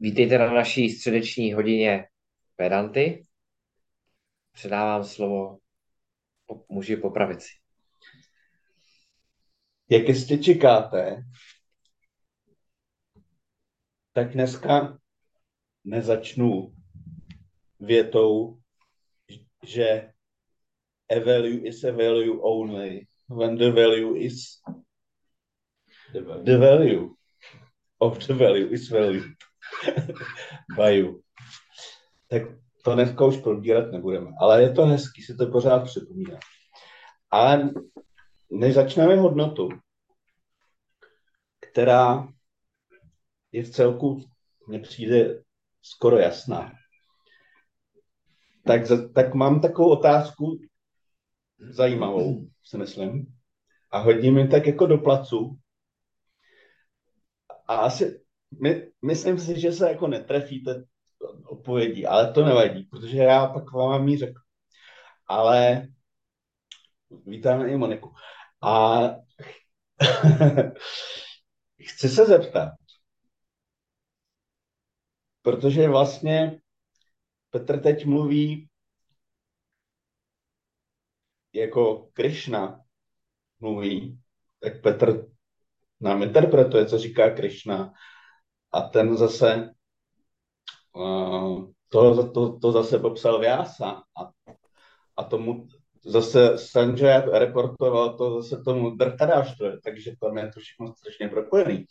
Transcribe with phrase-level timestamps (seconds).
[0.00, 2.08] Vítejte na naší středeční hodině
[2.56, 3.26] Pedanty.
[4.52, 5.58] Předávám slovo
[6.68, 7.48] muži po pravici.
[9.90, 11.22] Jak jistě čekáte,
[14.12, 14.98] tak dneska
[15.84, 16.74] nezačnu
[17.80, 18.58] větou,
[19.66, 20.12] že
[21.10, 24.62] a value is a value only when the value is
[26.12, 27.08] the value, the value
[27.98, 29.24] of the value is value
[30.90, 31.20] you.
[32.28, 32.42] Tak
[32.84, 36.40] to dneska už probírat nebudeme, ale je to hezký si to pořád připomínat.
[37.30, 37.70] Ale
[38.50, 39.68] než začneme hodnotu,
[41.60, 42.28] která
[43.52, 44.24] je v celku,
[44.66, 45.42] mně přijde
[45.82, 46.72] skoro jasná,
[48.66, 48.82] tak,
[49.14, 50.60] tak mám takovou otázku
[51.58, 53.26] zajímavou, si myslím,
[53.90, 55.58] a hodím mi tak jako do placu.
[57.68, 58.20] A asi
[58.62, 60.84] my, myslím si, že se jako netrefíte
[61.44, 64.40] odpovědí, ale to nevadí, protože já pak vám ji řeknu.
[65.26, 65.88] Ale
[67.26, 68.14] vítáme i Moniku.
[68.62, 69.00] A
[71.82, 72.72] chci se zeptat,
[75.42, 76.60] protože vlastně
[77.50, 78.68] Petr teď mluví
[81.52, 82.80] jako Krishna
[83.60, 84.20] mluví,
[84.60, 85.26] tak Petr
[86.00, 87.92] nám interpretuje, co říká Krishna
[88.72, 89.74] a ten zase
[91.88, 94.30] to, to, to zase popsal Vyasa a,
[95.16, 95.68] a tomu
[96.04, 101.84] zase Sanjay reportoval to zase tomu Drtaráštrovi, takže tam je to všechno strašně propojený.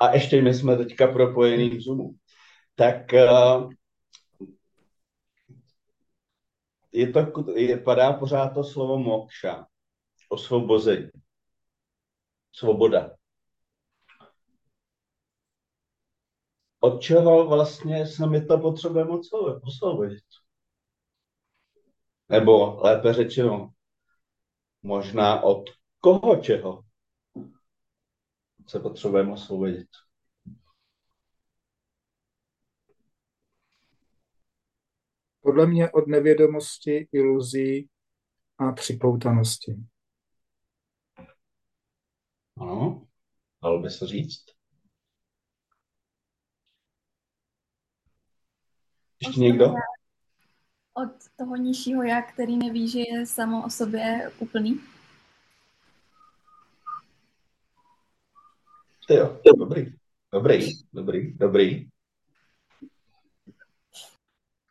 [0.00, 2.10] A ještě my jsme teďka propojení v Zoomu.
[2.74, 3.12] Tak
[6.92, 9.66] je to, je, padá pořád to slovo mokša,
[10.28, 11.10] osvobození,
[12.52, 13.17] svoboda.
[16.80, 19.10] Od čeho vlastně se mi to potřebujeme
[19.62, 20.24] osvobodit?
[22.28, 23.70] Nebo lépe řečeno,
[24.82, 26.84] možná od koho čeho
[28.66, 29.88] se potřebujeme osvobodit?
[35.40, 37.88] Podle mě od nevědomosti, iluzí
[38.58, 39.76] a připoutanosti.
[42.56, 43.06] Ano,
[43.62, 44.57] dalo by se říct.
[49.20, 49.64] Ještě někdo?
[50.94, 54.80] Od toho nižšího já, který neví, že je samo o sobě úplný?
[59.10, 59.98] Jo, dobrý,
[60.32, 61.88] dobrý, dobrý, dobrý.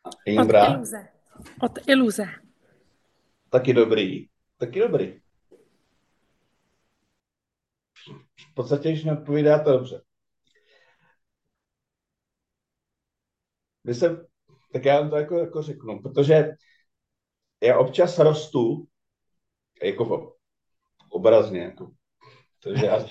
[0.02, 1.08] Od iluze.
[1.62, 2.24] Od iluze.
[3.50, 4.28] Taky dobrý.
[4.56, 5.20] Taky dobrý.
[8.50, 10.02] V podstatě, když neodpovídáte dobře.
[13.84, 14.28] Vy se,
[14.72, 16.50] tak já vám to jako, jako řeknu, protože
[17.62, 18.86] já občas rostu,
[19.82, 20.34] jako
[21.10, 21.90] obrazně, jako,
[22.64, 23.06] takže já...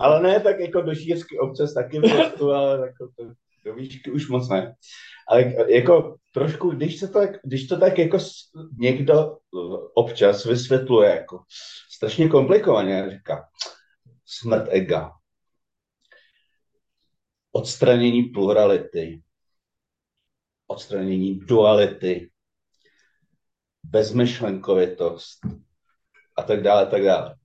[0.00, 3.24] ale ne tak jako do šířky občas taky rostu, ale jako to,
[3.64, 4.74] do výšky už moc ne.
[5.28, 8.18] Ale jako trošku, když, se to, když to tak jako
[8.78, 9.36] někdo
[9.94, 11.40] občas vysvětluje jako
[11.90, 13.44] strašně komplikovaně, říká
[14.38, 15.12] smrt ega,
[17.52, 19.22] odstranění plurality,
[20.66, 22.30] odstranění duality,
[23.82, 25.40] bezmyšlenkovitost
[26.36, 27.36] a tak dále, tak dále.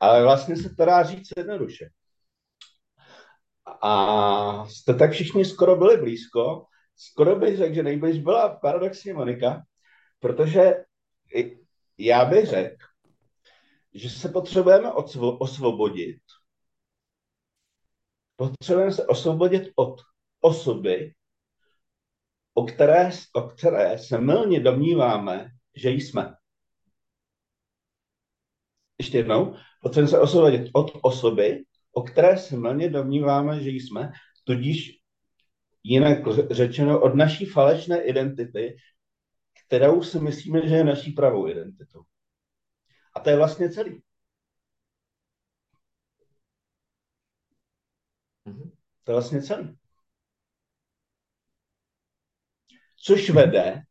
[0.00, 1.88] Ale vlastně se to dá říct jednoduše.
[3.82, 6.66] A jste tak všichni skoro byli blízko.
[6.96, 9.62] Skoro bych řekl, že nejbliž byla paradoxně Monika,
[10.20, 10.74] protože
[11.98, 12.85] já bych řekl,
[13.96, 14.92] že se potřebujeme
[15.38, 16.20] osvobodit.
[18.36, 20.00] Potřebujeme se osvobodit od
[20.40, 21.14] osoby,
[22.54, 26.34] o které, o které se mylně domníváme, že jsme.
[28.98, 34.12] Ještě jednou, potřebujeme se osvobodit od osoby, o které se mylně domníváme, že jsme,
[34.44, 34.98] tudíž
[35.82, 36.18] jinak
[36.50, 38.76] řečeno od naší falešné identity,
[39.66, 42.02] kterou si myslíme, že je naší pravou identitou.
[43.16, 44.02] A to je vlastně celý.
[48.44, 48.70] Mhm.
[49.04, 49.76] To je vlastně celý.
[53.04, 53.82] Což vede,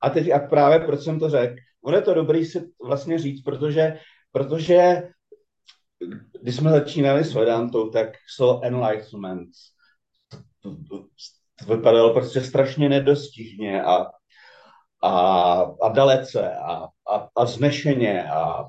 [0.00, 1.54] a teď a právě proč jsem to řekl,
[1.84, 3.98] ono je to dobrý si vlastně říct, protože,
[4.32, 5.02] protože
[6.42, 9.50] když jsme začínali s Vedantou, tak slovo enlightenment
[10.62, 11.06] to
[11.68, 14.06] vypadalo prostě strašně nedostižně a,
[15.02, 15.12] a,
[15.82, 18.64] a dalece a, a, a znešeně a, a,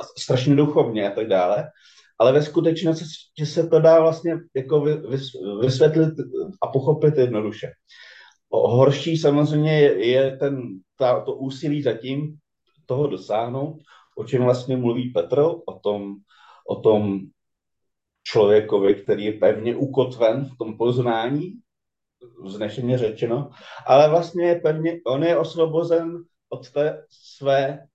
[0.00, 1.70] a strašně duchovně a tak dále.
[2.18, 3.04] Ale ve skutečnosti
[3.38, 4.80] že se to dá vlastně jako
[5.60, 6.14] vysvětlit
[6.62, 7.70] a pochopit jednoduše.
[8.50, 10.62] Horší samozřejmě je, je ten,
[10.98, 12.36] ta, to úsilí zatím
[12.86, 13.78] toho dosáhnout,
[14.16, 16.14] o čem vlastně mluví Petr, o tom,
[16.68, 17.20] o tom
[18.22, 21.52] člověkovi, který je pevně ukotven v tom poznání,
[22.44, 23.50] vznešeně řečeno,
[23.86, 27.86] ale vlastně je pevně, on je osvobozen od té své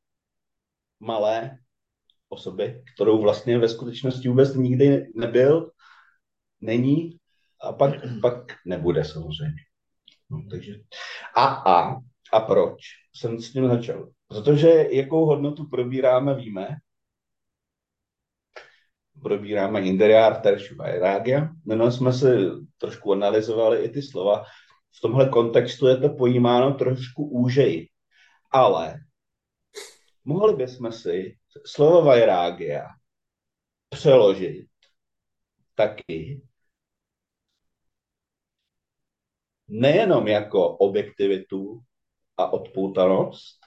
[0.99, 1.57] malé
[2.29, 5.71] osoby, kterou vlastně ve skutečnosti vůbec nikdy nebyl,
[6.61, 7.19] není
[7.61, 8.35] a pak, pak
[8.65, 9.61] nebude samozřejmě.
[10.29, 10.73] No, takže.
[11.35, 11.95] A, a,
[12.33, 12.81] a proč
[13.15, 14.09] jsem s tím začal?
[14.27, 16.67] Protože jakou hodnotu probíráme, víme,
[19.21, 21.49] probíráme Inderiár Teršu Vairagya.
[21.65, 22.27] Minule jsme si
[22.77, 24.43] trošku analyzovali i ty slova.
[24.97, 27.88] V tomhle kontextu je to pojímáno trošku úžeji.
[28.51, 28.95] Ale
[30.25, 32.87] mohli bychom si slovo Vairagya
[33.89, 34.69] přeložit
[35.75, 36.41] taky
[39.67, 41.81] nejenom jako objektivitu
[42.37, 43.59] a odpoutanost,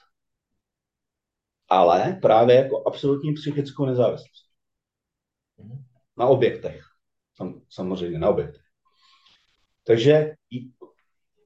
[1.69, 4.53] ale právě jako absolutní psychickou nezávislost.
[6.17, 6.85] Na objektech.
[7.35, 8.63] Sam, samozřejmě na objektech.
[9.83, 10.35] Takže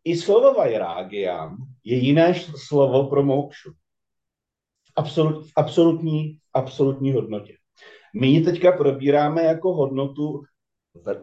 [0.07, 3.71] i, slovo vajrágiam je jiné slovo pro mokšu.
[4.95, 7.57] Absolut, absolutní, absolutní hodnotě.
[8.15, 10.41] My ji teďka probíráme jako hodnotu
[10.93, 11.13] v,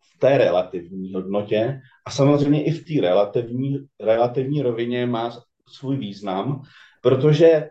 [0.00, 5.30] v té relativní hodnotě a samozřejmě i v té relativní, relativní rovině má
[5.68, 6.62] svůj význam,
[7.02, 7.68] protože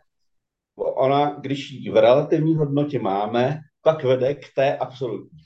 [0.76, 5.40] ona, když ji v relativní hodnotě máme, pak vede k té absolutní.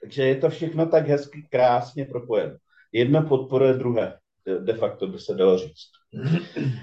[0.00, 2.56] Takže je to všechno tak hezky, krásně propojeno.
[2.92, 5.90] Jedno podporuje druhé, de facto by se dalo říct.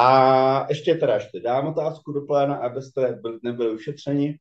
[0.00, 4.38] A ještě teda ještě dám otázku do pléna, abyste nebyli ušetřeni.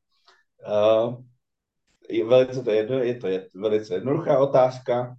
[0.68, 1.24] Uh,
[2.10, 5.16] je velice to jedno, je to je velice jednoduchá otázka.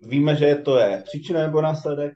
[0.00, 2.14] Víme, že to je příčina nebo následek?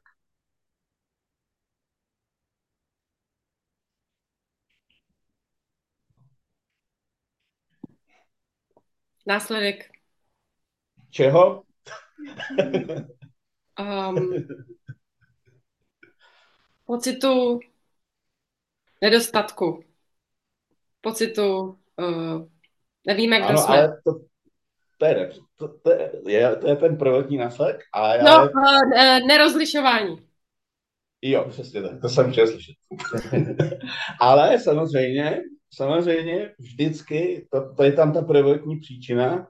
[9.26, 9.90] Následek.
[11.10, 11.62] Čeho?
[13.80, 14.34] um,
[16.86, 17.60] pocitu
[19.02, 19.84] nedostatku.
[21.00, 22.48] Pocitu, uh,
[23.06, 23.78] nevíme, kdo ano, jsme.
[23.78, 24.12] Ale to,
[24.98, 25.90] to, je, to, to,
[26.28, 27.80] je, to je ten prvotní následek.
[27.92, 28.50] A no, ale...
[29.20, 30.16] uh, nerozlišování.
[31.22, 32.74] Jo, přesně tak, to jsem chtěl slyšet.
[34.20, 35.42] ale samozřejmě
[35.74, 39.48] samozřejmě vždycky, to, to je tam ta prvotní příčina,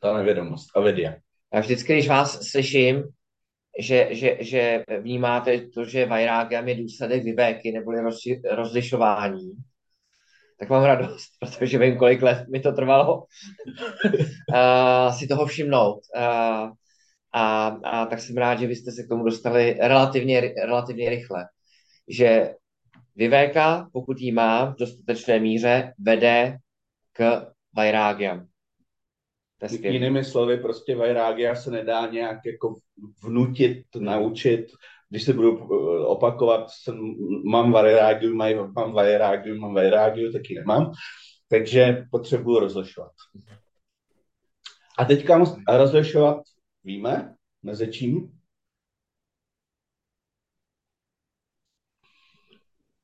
[0.00, 1.14] ta nevědomost, avidia.
[1.54, 3.02] Já vždycky, když vás slyším,
[3.78, 8.18] že, že, že vnímáte to, že vajrágam je důsledek vyvéky neboli roz,
[8.50, 9.52] rozlišování,
[10.58, 13.24] tak mám radost, protože vím, kolik let mi to trvalo
[15.18, 16.00] si toho všimnout.
[16.16, 16.70] Uh,
[17.34, 21.44] a, a tak jsem rád, že vy jste se k tomu dostali relativně, relativně rychle.
[22.08, 22.54] Že
[23.16, 26.56] Vivéka, pokud ji má v dostatečné míře, vede
[27.12, 28.51] k Vajrágiam.
[29.70, 32.74] Jinými slovy, prostě Vajrágia se nedá nějak jako
[33.24, 34.66] vnutit, naučit.
[35.08, 37.14] Když se budu eh, opakovat, jsem,
[37.44, 40.92] mám Vajrágiu, mám Vajrágiu, mám Vajrágiu, taky nemám.
[41.48, 43.12] Takže potřebuji rozlišovat.
[44.98, 46.42] A teďka rozlišovat
[46.84, 48.38] víme, mezi čím?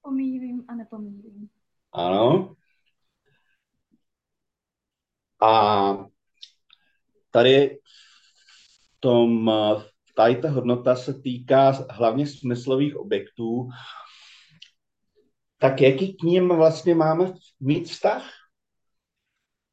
[0.02, 1.48] Pomíjivým a nepomíjivým.
[1.92, 2.54] Ano.
[5.40, 6.08] A
[7.30, 7.78] tady
[9.00, 9.52] tom,
[10.14, 13.68] tady ta hodnota se týká hlavně smyslových objektů.
[15.58, 18.30] Tak jaký k ním vlastně máme mít vztah?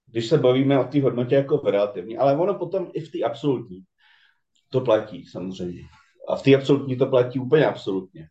[0.05, 3.83] Když se bavíme o té hodnotě jako relativní, ale ono potom i v té absolutní.
[4.69, 5.81] To platí samozřejmě.
[6.29, 8.29] A v té absolutní to platí úplně absolutně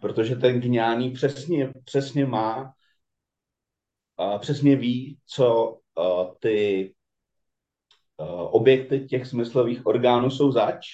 [0.00, 2.72] protože ten gňáný přesně, přesně má,
[4.18, 5.78] a přesně ví, co
[6.40, 6.94] ty
[8.50, 10.86] objekty těch smyslových orgánů jsou zač,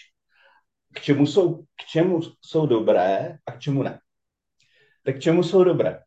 [0.94, 4.00] k čemu jsou, k čemu jsou dobré a k čemu ne.
[5.04, 6.02] Tak k čemu jsou dobré?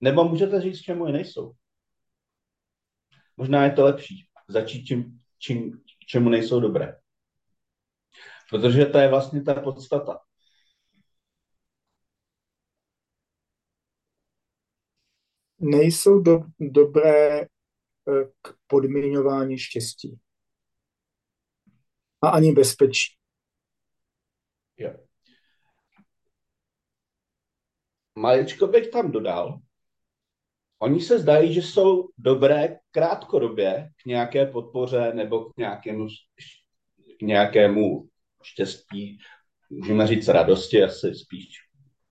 [0.00, 1.52] Nebo můžete říct, k čemu je nejsou.
[3.36, 6.98] Možná je to lepší začít čím, čím, k čemu nejsou dobré.
[8.50, 10.18] Protože to je vlastně ta podstata.
[15.58, 17.46] Nejsou do, dobré eh,
[18.42, 20.18] k podmiňování štěstí.
[22.24, 23.14] A ani bezpečí.
[24.76, 24.94] Jo.
[28.18, 29.60] Maličko bych tam dodal,
[30.78, 36.06] oni se zdají, že jsou dobré krátkodobě k nějaké podpoře nebo k nějakému,
[37.18, 38.08] k nějakému
[38.42, 39.18] štěstí,
[39.70, 41.48] můžeme říct radosti, asi spíš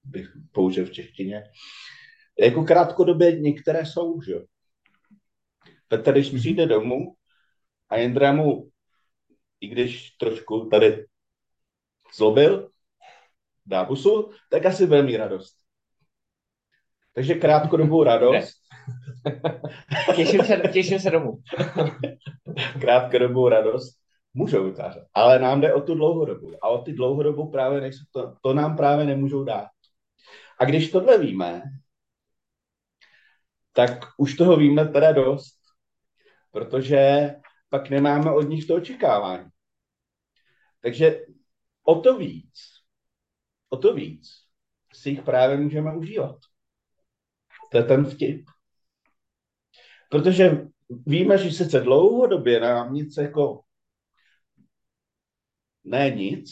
[0.03, 1.43] bych použil v češtině.
[2.39, 4.43] Jako krátkodobě některé jsou, že jo.
[5.87, 7.15] Petr, když přijde domů
[7.89, 8.71] a Jindra mu,
[9.63, 11.05] i když trošku tady
[12.15, 12.69] zlobil,
[13.65, 15.57] dá busu, tak asi bude mít radost.
[17.13, 18.53] Takže krátkodobou radost.
[20.15, 21.41] Těším se, těším se domů.
[22.81, 23.95] krátkodobou radost
[24.33, 26.51] můžou vytvářet, ale nám jde o tu dlouhodobu.
[26.61, 29.69] A o ty dlouhodobu právě nejsou, to, to nám právě nemůžou dát.
[30.59, 31.61] A když tohle víme,
[33.73, 35.59] tak už toho víme teda dost,
[36.51, 37.33] protože
[37.69, 39.52] pak nemáme od nich to očekávání.
[40.83, 41.19] Takže
[41.83, 42.53] o to víc,
[43.69, 44.29] o to víc
[44.93, 46.35] si jich právě můžeme užívat.
[47.71, 48.45] To je ten vtip.
[50.09, 50.67] Protože
[51.05, 53.61] víme, že sice dlouhodobě nám nic jako
[55.83, 56.51] ne nic,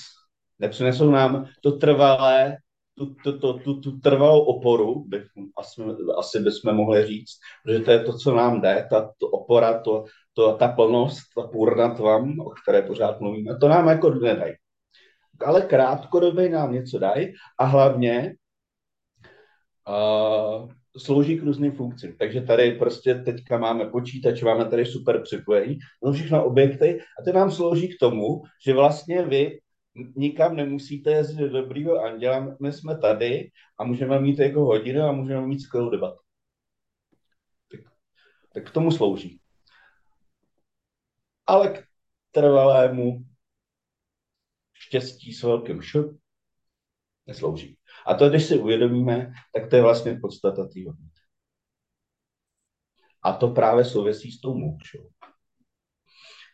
[0.60, 2.58] nepřinesou nám to trvalé,
[2.94, 5.24] tu, tu, tu, tu, tu trvalou oporu, bych,
[5.58, 5.82] asi,
[6.18, 10.06] asi bychom mohli říct, protože to je to, co nám jde, ta to opora, to,
[10.34, 14.54] to, ta plnost, ta půrna tvam, o které pořád mluvíme, to nám jako nedají.
[15.46, 18.36] Ale krátkodobě nám něco dají a hlavně
[19.88, 22.16] uh, slouží k různým funkcím.
[22.18, 27.34] Takže tady prostě teďka máme počítač, máme tady super připojení, no všechno objekty a to
[27.34, 29.60] nám slouží k tomu, že vlastně vy
[30.16, 35.12] nikam nemusíte jezdit do dobrýho anděla, my jsme tady a můžeme mít jako hodinu a
[35.12, 36.20] můžeme mít skvělou debatu.
[37.72, 37.80] Tak,
[38.54, 39.41] tak k tomu slouží.
[41.48, 41.84] Ale k
[42.32, 43.26] trvalému
[44.74, 45.98] štěstí s velkým š
[47.28, 47.78] neslouží.
[48.08, 51.22] A to, když si uvědomíme, tak to je vlastně podstata té hodnoty.
[53.24, 55.10] A to právě souvisí s tou mokšou.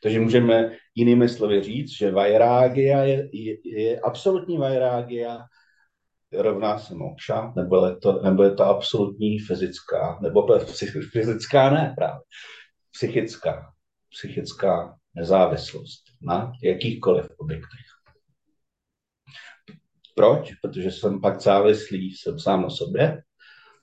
[0.03, 5.45] Takže můžeme jinými slovy říct, že vajrágia je, je, je absolutní vajrágia
[6.31, 10.47] rovná se mokša, nebo je to, nebo je to absolutní fyzická, nebo
[11.11, 12.21] fyzická ne právě,
[12.91, 13.73] psychická,
[14.17, 17.85] psychická nezávislost na jakýchkoliv objektech.
[20.15, 20.53] Proč?
[20.61, 23.21] Protože jsem pak závislý, jsem sám na sobě,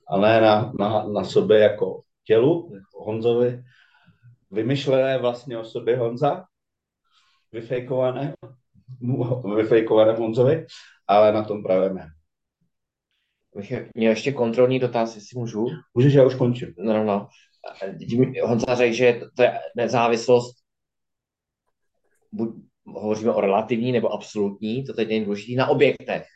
[0.09, 3.65] a ne na, na, na sobě jako tělu, jako Honzovi,
[4.51, 6.45] vymyšlené vlastně o sobě Honza,
[7.53, 8.35] vyfejkované,
[9.57, 10.67] vyfejkované Honzovi,
[11.09, 12.09] ale na tom právě ne.
[13.95, 15.67] Měl ještě kontrolní dotaz, jestli můžu.
[15.95, 16.75] Můžeš, já už končím.
[16.79, 17.29] No, no, no.
[18.43, 20.57] Honza řekl, že to je nezávislost,
[22.33, 22.49] buď
[22.87, 26.27] hovoříme o relativní nebo absolutní, to teď není důležité, na objektech.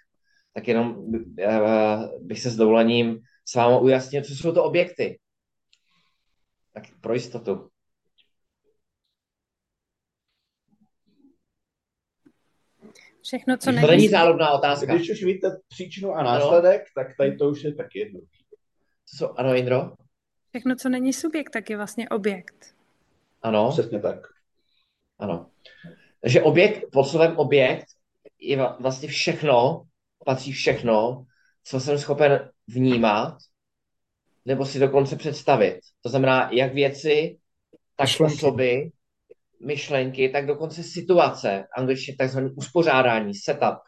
[0.54, 1.04] Tak jenom
[1.38, 1.58] eh,
[2.20, 5.18] bych se s dovolením s vámi ujasnil, co jsou to objekty.
[6.74, 7.68] Tak pro jistotu.
[13.22, 14.94] Všechno, co To není, není záludná otázka.
[14.94, 18.20] Když už víte příčinu a následek, tak tady to už je taky jedno.
[19.06, 19.92] Co jsou, ano, Indro?
[20.48, 22.74] Všechno, co není subjekt, tak je vlastně objekt.
[23.42, 24.18] Ano, Přesně tak.
[25.18, 25.50] ano.
[26.20, 27.86] Takže objekt, pod slovem objekt
[28.40, 29.82] je vlastně všechno,
[30.24, 31.26] patří všechno,
[31.64, 33.38] co jsem schopen vnímat,
[34.44, 35.80] nebo si dokonce představit.
[36.02, 37.38] To znamená, jak věci,
[37.96, 38.34] tak Myšlenky.
[38.34, 38.90] osoby,
[39.66, 43.78] myšlenky, tak dokonce situace, angličtě takzvané uspořádání, setup,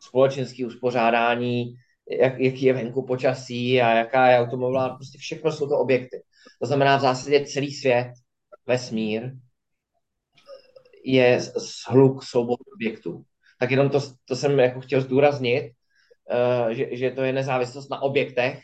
[0.00, 1.74] společenské uspořádání,
[2.10, 6.22] jak, jaký je venku počasí a jaká je automobilová, prostě všechno jsou to objekty.
[6.60, 8.12] To znamená v zásadě celý svět,
[8.66, 9.32] vesmír,
[11.04, 13.22] je shluk soubor objektů.
[13.60, 15.72] Tak jenom to, to jsem jako chtěl zdůraznit,
[16.30, 18.60] uh, že, že to je nezávislost na objektech,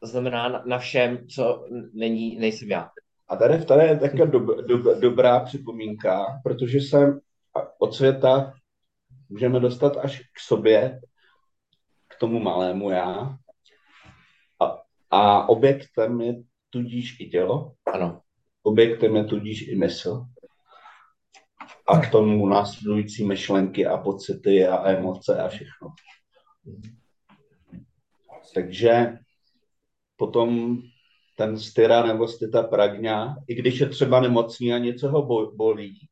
[0.00, 2.90] to znamená na, na všem, co není, nejsem já.
[3.28, 7.20] A tady, tady je taková dob, dob, dobrá připomínka, protože se
[7.78, 8.52] od světa
[9.28, 11.00] můžeme dostat až k sobě,
[12.24, 13.36] tomu malému já.
[14.60, 16.34] A, a objektem je
[16.70, 18.20] tudíž i tělo, Ano.
[18.62, 20.24] objektem je tudíž i mysl.
[21.88, 25.88] a k tomu následující myšlenky a pocity a emoce a všechno.
[28.54, 29.18] Takže
[30.16, 30.78] potom
[31.36, 36.08] ten styra nebo styta pragňa, i když je třeba nemocný a něco ho bolí,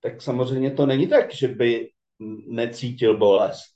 [0.00, 1.88] tak samozřejmě to není tak, že by
[2.46, 3.75] necítil bolest.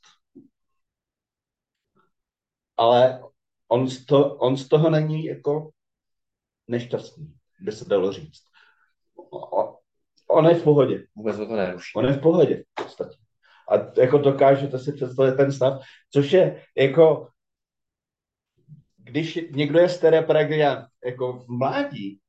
[2.80, 3.20] Ale
[3.68, 5.70] on z, to, on z toho není jako
[6.68, 8.42] nešťastný, by se dalo říct.
[10.30, 11.06] On je v pohodě.
[11.16, 11.92] Vůbec to neruší.
[11.96, 13.16] On je v pohodě v podstatě.
[13.70, 15.82] A jako dokážete si představit ten stav,
[16.12, 17.28] což je jako,
[18.96, 22.20] když někdo je stereopragian jako v mládí,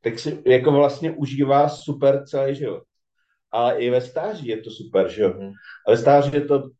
[0.00, 2.82] tak si jako vlastně užívá super celý život.
[3.50, 5.34] Ale i ve stáří je to super, že jo?
[5.38, 5.52] Mm.
[5.86, 6.70] Ale stáří je to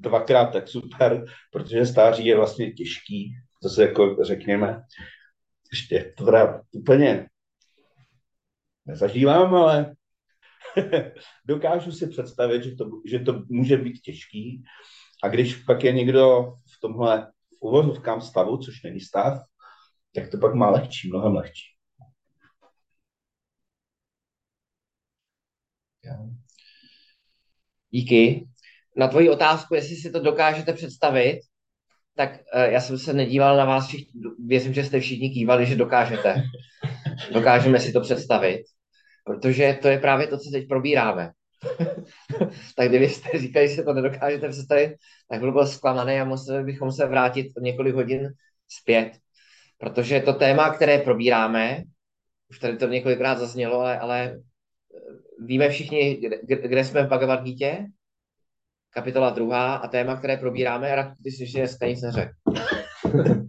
[0.00, 4.82] dvakrát tak super, protože stáří je vlastně těžký, to se jako řekněme.
[5.72, 7.28] Ještě to teda úplně
[8.86, 9.94] nezažívám, ale
[11.44, 14.64] dokážu si představit, že to, že to může být těžký.
[15.22, 19.38] A když pak je někdo v tomhle uvozovkám stavu, což není stav,
[20.14, 21.72] tak to pak má lehčí, mnohem lehčí.
[27.90, 28.51] Díky.
[28.96, 31.40] Na tvoji otázku, jestli si to dokážete představit,
[32.16, 35.76] tak uh, já jsem se nedíval na vás všichni, věřím, že jste všichni kývali, že
[35.76, 36.42] dokážete.
[37.32, 38.62] Dokážeme si to představit,
[39.24, 41.30] protože to je právě to, co teď probíráme.
[42.76, 44.96] tak kdybyste říkali, že si to nedokážete představit,
[45.30, 48.28] tak byl byl zklamaný a museli bychom se vrátit několik hodin
[48.68, 49.12] zpět.
[49.78, 51.82] Protože to téma, které probíráme,
[52.50, 54.40] už tady to několikrát zaznělo, ale, ale
[55.38, 57.76] víme všichni, kde, kde jsme v Bhagavad Gita?
[58.94, 62.32] Kapitola druhá a téma, které probíráme, a ty jsi dneska nic neřekl.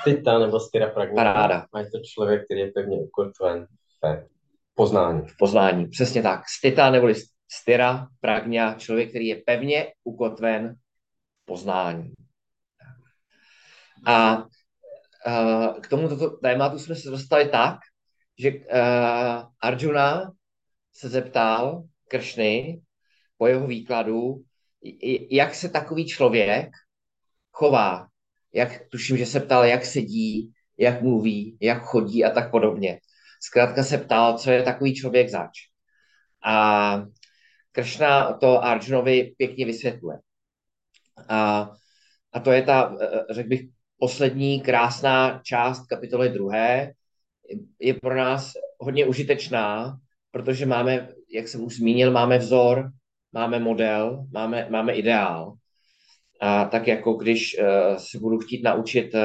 [0.00, 1.14] Stita nebo styra pragma.
[1.14, 1.66] Paráda.
[1.74, 3.66] A je to člověk, který je pevně ukotven
[4.02, 4.26] v
[4.74, 5.22] poznání.
[5.26, 6.40] V poznání, přesně tak.
[6.58, 7.14] Stita neboli
[7.52, 10.74] styra, pragna, člověk, který je pevně ukotven
[11.42, 12.12] v poznání.
[14.06, 17.76] A uh, k tomuto tématu jsme se dostali tak,
[18.38, 18.58] že uh,
[19.62, 20.32] Arjuna
[20.92, 22.80] se zeptal Kršny
[23.38, 24.42] po jeho výkladu,
[25.30, 26.70] jak se takový člověk
[27.50, 28.08] chová.
[28.52, 33.00] Jak, tuším, že se ptal, jak sedí, jak mluví, jak chodí a tak podobně.
[33.42, 35.50] Zkrátka se ptal, co je takový člověk zač.
[36.44, 37.06] A
[37.72, 40.18] Kršna to Arjunovi pěkně vysvětluje.
[41.28, 41.70] A,
[42.32, 42.96] a to je ta,
[43.30, 43.62] řekl bych,
[43.98, 46.92] poslední krásná část kapitoly druhé.
[47.80, 49.96] Je pro nás hodně užitečná,
[50.30, 52.90] protože máme, jak jsem už zmínil, máme vzor,
[53.32, 55.54] máme model, máme, máme ideál.
[56.40, 59.20] A tak jako když uh, se budu chtít naučit uh,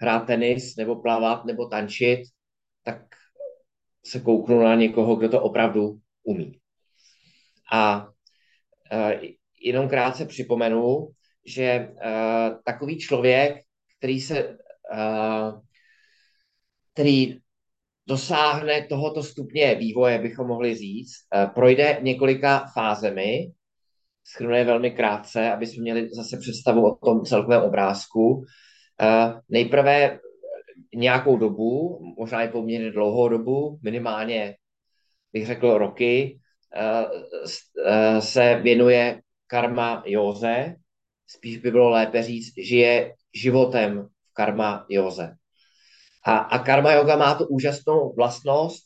[0.00, 2.20] hrát tenis, nebo plavat, nebo tančit,
[2.84, 3.02] tak
[4.06, 6.58] se kouknu na někoho, kdo to opravdu umí.
[7.72, 8.06] A
[8.92, 9.12] uh,
[9.60, 11.08] jenom krátce připomenu,
[11.46, 13.56] že uh, takový člověk,
[13.98, 14.58] který se
[14.94, 15.60] uh,
[16.92, 17.41] který
[18.12, 23.52] dosáhne tohoto stupně vývoje, bychom mohli říct, eh, projde několika fázemi,
[24.24, 28.44] schrnuje velmi krátce, aby jsme měli zase představu o tom celkovém obrázku.
[29.00, 30.18] Eh, nejprve
[30.94, 34.56] nějakou dobu, možná i poměrně dlouhou dobu, minimálně
[35.32, 36.38] bych řekl roky,
[36.76, 40.76] eh, se věnuje karma józe,
[41.26, 45.36] spíš by bylo lépe říct, žije životem v karma józe.
[46.24, 48.84] A, a karma yoga má tu úžasnou vlastnost,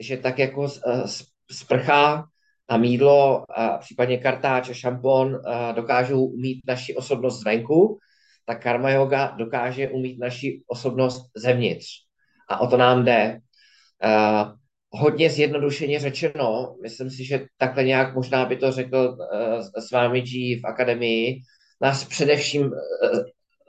[0.00, 1.02] že tak jako eh,
[1.50, 2.24] sprcha
[2.68, 7.98] a mídlo, a případně kartáč a šampon eh, dokážou umít naši osobnost zvenku,
[8.46, 11.86] tak karma yoga dokáže umít naši osobnost zevnitř.
[12.48, 13.38] A o to nám jde.
[14.04, 14.52] Uh,
[14.90, 20.20] hodně zjednodušeně řečeno, myslím si, že takhle nějak možná by to řekl uh, s vámi
[20.20, 21.40] G v akademii,
[21.80, 22.72] nás především uh,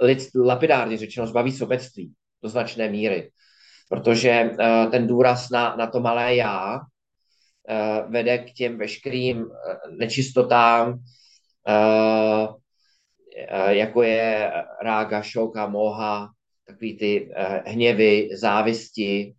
[0.02, 3.32] lid, lapidárně řečeno zbaví sobectví do značné míry,
[3.90, 9.52] protože uh, ten důraz na, na to malé já uh, vede k těm veškerým uh,
[10.00, 11.00] nečistotám,
[13.68, 14.52] jako je
[14.82, 16.30] rága, šoka, moha,
[16.68, 17.32] takový ty
[17.66, 19.36] hněvy, závisti,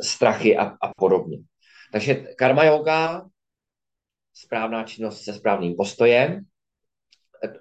[0.00, 1.38] strachy a, a podobně.
[1.92, 3.26] Takže karma yoga,
[4.34, 6.40] správná činnost se správným postojem,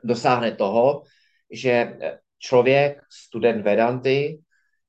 [0.04, 1.04] dosáhne toho,
[1.52, 1.98] že
[2.40, 4.40] člověk, student Vedanty,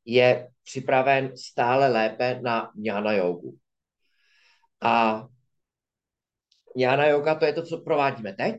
[0.04, 3.56] je připraven stále lépe na jnana jogu.
[4.82, 5.26] A
[6.76, 8.56] jnana yoga to je to, co provádíme teď.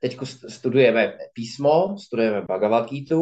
[0.00, 3.16] Teď studujeme písmo, studujeme Bhagavad Gita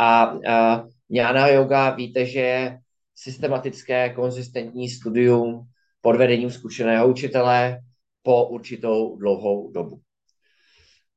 [0.00, 2.78] a, a jnana yoga víte, že je
[3.14, 5.68] systematické, konzistentní studium
[6.00, 7.80] pod vedením zkušeného učitele
[8.22, 10.00] po určitou dlouhou dobu.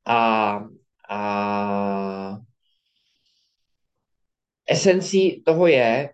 [0.06, 0.60] A,
[1.10, 2.38] a
[4.70, 6.10] esencí toho je,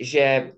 [0.00, 0.52] že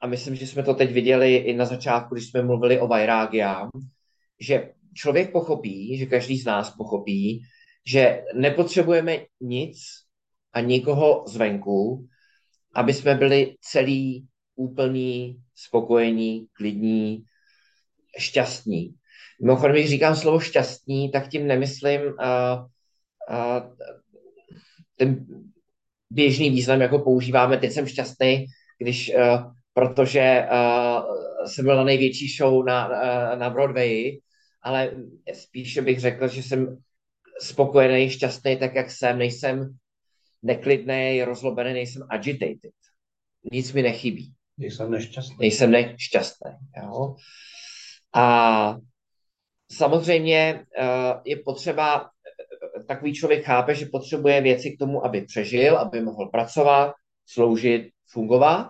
[0.00, 3.68] a myslím, že jsme to teď viděli i na začátku, když jsme mluvili o Vajrágia,
[4.40, 7.42] že člověk pochopí, že každý z nás pochopí,
[7.86, 9.76] že nepotřebujeme nic
[10.52, 12.08] a nikoho zvenku,
[12.74, 17.24] aby jsme byli celý, úplní, spokojení, klidní,
[18.18, 18.94] šťastní.
[19.42, 22.12] Mimochodem, když říkám slovo šťastní, tak tím nemyslím uh,
[23.30, 23.76] uh,
[25.00, 25.26] ten
[26.10, 28.46] běžný význam, jako používáme, teď jsem šťastný,
[28.78, 34.20] když, uh, protože uh, jsem byl na největší show na, uh, na Broadwayi,
[34.62, 34.92] ale
[35.32, 36.76] spíše bych řekl, že jsem
[37.40, 39.76] spokojený, šťastný, tak jak jsem, nejsem
[40.42, 42.76] neklidný, rozlobený, nejsem agitated.
[43.52, 44.32] Nic mi nechybí.
[44.58, 45.36] Nejsem nešťastný.
[45.40, 46.52] Nejsem nešťastný.
[46.76, 47.16] Jo?
[48.14, 48.76] A
[49.72, 52.10] samozřejmě uh, je potřeba,
[52.90, 56.92] takový člověk chápe, že potřebuje věci k tomu, aby přežil, aby mohl pracovat,
[57.26, 58.68] sloužit, fungovat,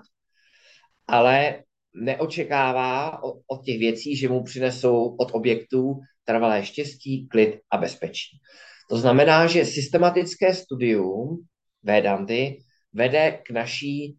[1.09, 1.63] ale
[1.95, 8.37] neočekává od těch věcí, že mu přinesou od objektů trvalé štěstí, klid a bezpečí.
[8.91, 11.47] To znamená, že systematické studium
[11.83, 12.59] Vedanty
[12.93, 14.17] vede k naší,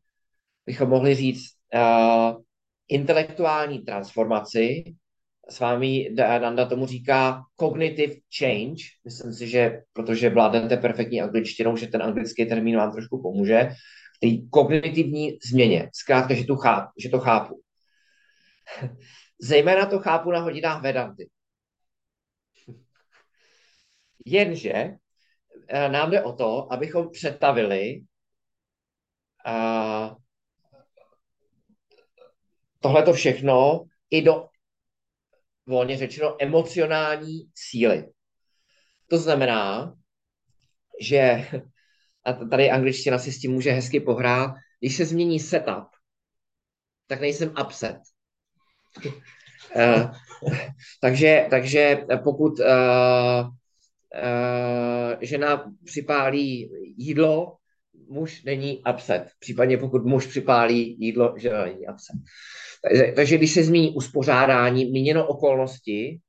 [0.66, 2.42] bychom mohli říct, uh,
[2.88, 4.84] intelektuální transformaci.
[5.52, 8.84] S vámi Nanda tomu říká cognitive change.
[9.06, 13.70] Myslím si, že protože vládnete perfektní angličtinou, že ten anglický termín vám trošku pomůže.
[14.16, 15.90] V té kognitivní změně.
[15.94, 16.92] Zkrátka, že to chápu.
[16.98, 17.62] Že to chápu.
[19.42, 21.30] Zejména to chápu na hodinách Vedanty.
[24.26, 24.74] Jenže
[25.68, 28.04] eh, nám jde o to, abychom představili
[29.48, 30.16] uh,
[32.80, 34.51] tohleto všechno i do,
[35.66, 38.08] volně řečeno, emocionální síly.
[39.08, 39.94] To znamená,
[41.02, 41.48] že,
[42.26, 45.88] a tady angličtina si s tím může hezky pohrát, když se změní setup,
[47.08, 47.98] tak nejsem upset.
[49.76, 50.16] uh,
[51.02, 52.66] takže, takže pokud uh,
[53.46, 53.52] uh,
[55.22, 57.58] žena připálí jídlo,
[58.10, 59.28] muž není upset.
[59.40, 62.16] Případně pokud muž připálí jídlo, žena není upset.
[62.84, 66.20] Takže, takže když se zmíní uspořádání, míněno okolnosti,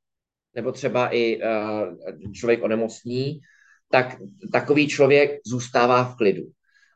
[0.55, 3.41] nebo třeba i uh, člověk onemocní,
[3.91, 4.17] tak
[4.53, 6.43] takový člověk zůstává v klidu.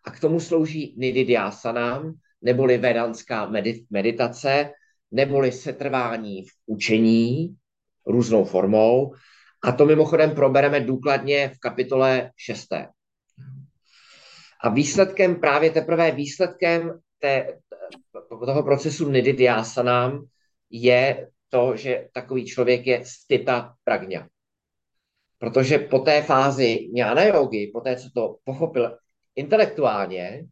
[0.05, 3.53] A k tomu slouží nididhyásanam, neboli vedanská
[3.91, 4.71] meditace,
[5.11, 7.57] neboli setrvání v učení
[8.07, 9.15] různou formou.
[9.63, 12.67] A to mimochodem probereme důkladně v kapitole 6.
[14.61, 17.59] A výsledkem, právě teprve výsledkem té,
[18.29, 20.27] toho procesu nididhyásanám
[20.71, 24.29] je to, že takový člověk je stita pragňa.
[25.39, 28.99] Protože po té fázi jnana yogi, po té, co to pochopil
[29.37, 30.45] intelektuálně,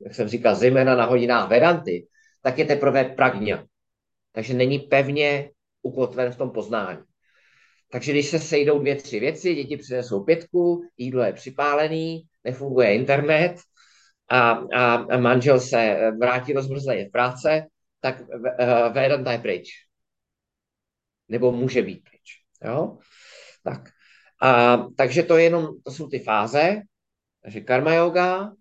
[0.00, 2.06] jak jsem říkal, zejména na hodinách Vedanty,
[2.42, 3.66] tak je teprve pragňa.
[4.32, 5.50] Takže není pevně
[5.82, 7.00] ukotven v tom poznání.
[7.90, 13.60] Takže když se sejdou dvě, tři věci, děti přinesou pětku, jídlo je připálený, nefunguje internet
[14.28, 17.66] a, a, a manžel se vrátí rozmrzlej v práce,
[18.00, 19.68] tak uh, Vedanta je pryč.
[21.28, 22.22] Nebo může být pryč.
[22.64, 22.98] Jo?
[23.62, 23.88] Tak.
[24.42, 26.82] A, takže to, je jenom, to jsou ty fáze.
[27.42, 28.52] Takže karma yoga,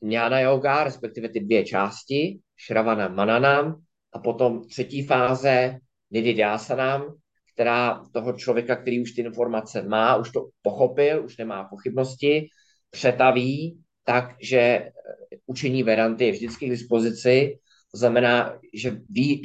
[0.00, 5.78] jnana yoga, respektive ty dvě části, šravana mananam, a potom třetí fáze
[6.10, 7.14] nididhyásanam,
[7.54, 12.48] která toho člověka, který už ty informace má, už to pochopil, už nemá pochybnosti,
[12.90, 14.90] přetaví tak, že
[15.46, 17.58] učení Vedanty je vždycky k dispozici,
[17.90, 19.42] to znamená, že ví,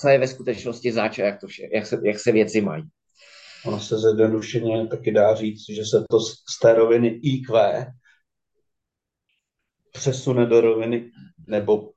[0.00, 2.84] co je ve skutečnosti záč, jak, to vše, jak, se, jak se věci mají.
[3.66, 7.86] Ono se zjednodušeně taky dá říct, že se to z té roviny IQ
[9.92, 11.10] přesune do roviny,
[11.46, 11.90] nebo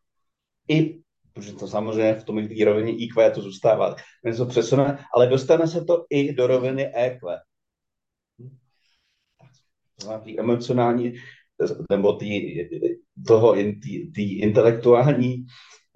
[0.67, 1.01] i,
[1.33, 5.85] protože to samozřejmě v tom té rovině IQ to zůstává, něco přesune, ale dostane se
[5.85, 7.39] to i do roviny EQ.
[10.23, 11.13] Tý emocionální,
[11.89, 12.57] nebo tý,
[13.27, 15.45] toho, tý, tý intelektuální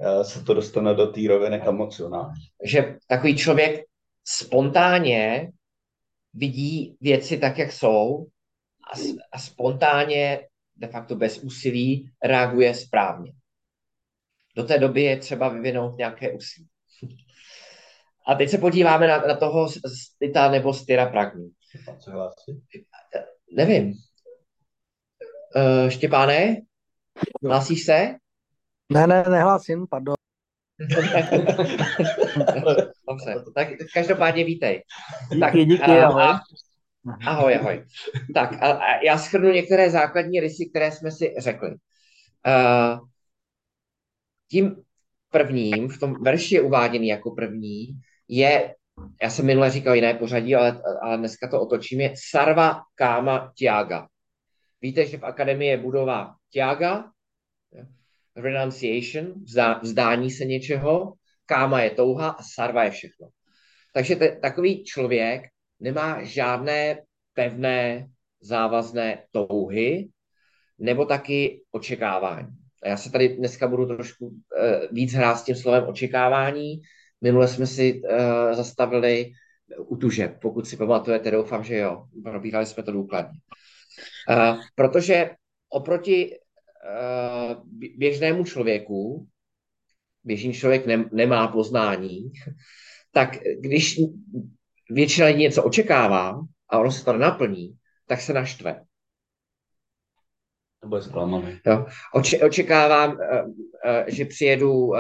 [0.01, 2.41] eh, se to dostane do té roviny emocionální.
[2.65, 3.81] Že takový člověk
[4.23, 5.51] spontánně
[6.33, 8.25] vidí věci tak, jak jsou
[8.93, 8.99] a,
[9.31, 13.33] a spontánně, de facto bez úsilí, reaguje správně.
[14.55, 16.67] Do té doby je třeba vyvinout nějaké úsilí.
[18.27, 21.49] A teď se podíváme na, na toho stita nebo styra pragní.
[23.55, 23.93] Nevím.
[25.55, 26.55] Uh, Štěpáne,
[27.45, 28.15] hlásíš se?
[28.93, 30.15] Ne, ne, nehlásím, pardon.
[33.07, 34.83] Dobře, tak každopádně vítej.
[35.31, 36.23] Díky, Tak, díky, a- ahoj.
[37.25, 37.85] Ahoj, ahoj.
[38.33, 41.69] Tak a, a já schrnu některé základní rysy, které jsme si řekli.
[41.69, 42.99] Uh,
[44.51, 44.75] tím
[45.29, 47.87] prvním, v tom verši je uváděný jako první,
[48.27, 48.75] je,
[49.21, 54.07] já jsem minule říkal jiné pořadí, ale, ale dneska to otočím, je Sarva Kama Tiaga.
[54.81, 57.03] Víte, že v akademii je budova Tiaga,
[58.35, 61.13] renunciation, vzdá, vzdání se něčeho,
[61.45, 63.27] Káma je touha a Sarva je všechno.
[63.93, 65.41] Takže te, takový člověk
[65.79, 67.01] nemá žádné
[67.33, 68.07] pevné
[68.41, 70.09] závazné touhy
[70.79, 72.47] nebo taky očekávání.
[72.83, 74.35] A já se tady dneska budu trošku uh,
[74.91, 76.81] víc hrát s tím slovem očekávání.
[77.21, 79.31] Minule jsme si uh, zastavili
[79.77, 82.05] u tužeb, pokud si pamatujete, doufám, že jo.
[82.23, 83.39] Probírali jsme to důkladně.
[84.29, 85.29] Uh, protože
[85.69, 87.55] oproti uh,
[87.97, 89.27] běžnému člověku,
[90.23, 92.31] běžný člověk ne, nemá poznání,
[93.12, 93.99] tak když
[94.89, 98.84] většina lidí něco očekává a ono se to nenaplní, tak se naštve.
[100.99, 101.60] Zklamaný.
[101.65, 101.86] Jo.
[102.13, 103.53] Oče, očekávám, uh, uh,
[104.07, 104.97] že přijedu uh,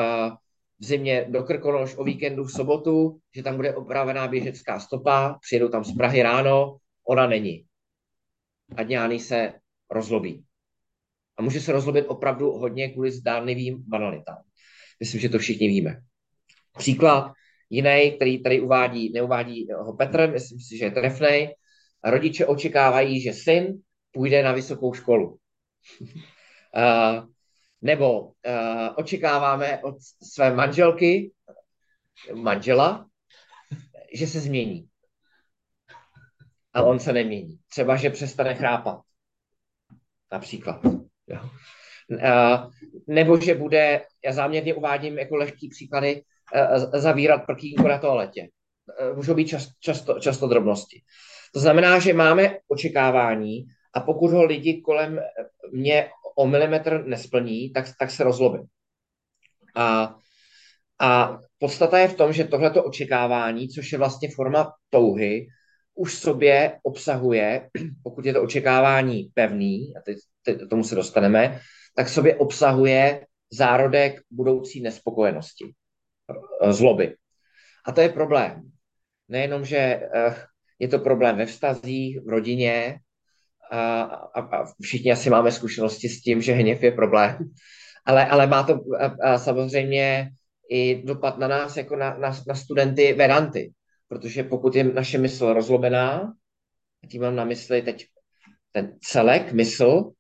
[0.81, 5.69] v zimě do Krkonoš o víkendu v sobotu, že tam bude opravená běžecká stopa, přijedu
[5.69, 7.65] tam z Prahy ráno, ona není.
[8.75, 9.53] A dňány se
[9.91, 10.43] rozlobí.
[11.37, 14.37] A může se rozlobit opravdu hodně kvůli zdánlivým banalitám.
[14.99, 16.01] Myslím, že to všichni víme.
[16.77, 17.31] Příklad
[17.69, 21.55] jiný, který tady uvádí, neuvádí ho Petr, myslím si, že je trefnej.
[22.03, 25.29] Rodiče očekávají, že syn půjde na vysokou školu.
[25.31, 25.37] uh,
[27.81, 28.31] nebo uh,
[28.95, 31.31] očekáváme od své manželky,
[32.33, 33.05] manžela,
[34.13, 34.87] že se změní.
[36.73, 37.57] A on se nemění.
[37.69, 38.99] Třeba, že přestane chrápat.
[40.31, 40.79] Například.
[41.27, 41.39] Jo.
[42.09, 42.71] Uh,
[43.07, 46.23] nebo že bude, já záměrně uvádím jako lehký příklady,
[46.55, 48.49] uh, zavírat prkínko na toaletě.
[49.01, 51.01] Uh, můžou být čas, často, často drobnosti.
[51.53, 55.19] To znamená, že máme očekávání a pokud ho lidi kolem
[55.71, 58.63] mě o milimetr nesplní, tak, tak se rozlobím.
[59.75, 60.15] A,
[60.99, 65.47] a podstata je v tom, že tohleto očekávání, což je vlastně forma touhy,
[65.95, 67.69] už sobě obsahuje,
[68.03, 71.59] pokud je to očekávání pevný, a teď, teď tomu se dostaneme,
[71.95, 75.73] tak sobě obsahuje zárodek budoucí nespokojenosti,
[76.69, 77.15] zloby.
[77.85, 78.71] A to je problém.
[79.29, 80.01] Nejenom, že
[80.79, 82.99] je to problém ve vztazích, v rodině,
[83.71, 87.37] a, a, a všichni asi máme zkušenosti s tím, že hněv je problém,
[88.05, 90.29] ale, ale má to a, a samozřejmě
[90.69, 93.73] i dopad na nás, jako na, na, na studenty Veranty,
[94.07, 96.33] protože pokud je naše mysl rozlobená,
[97.09, 98.05] tím mám na mysli teď
[98.71, 100.11] ten celek, mysl,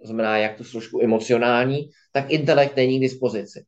[0.00, 3.64] to znamená jak tu složku emocionální, tak intelekt není k dispozici.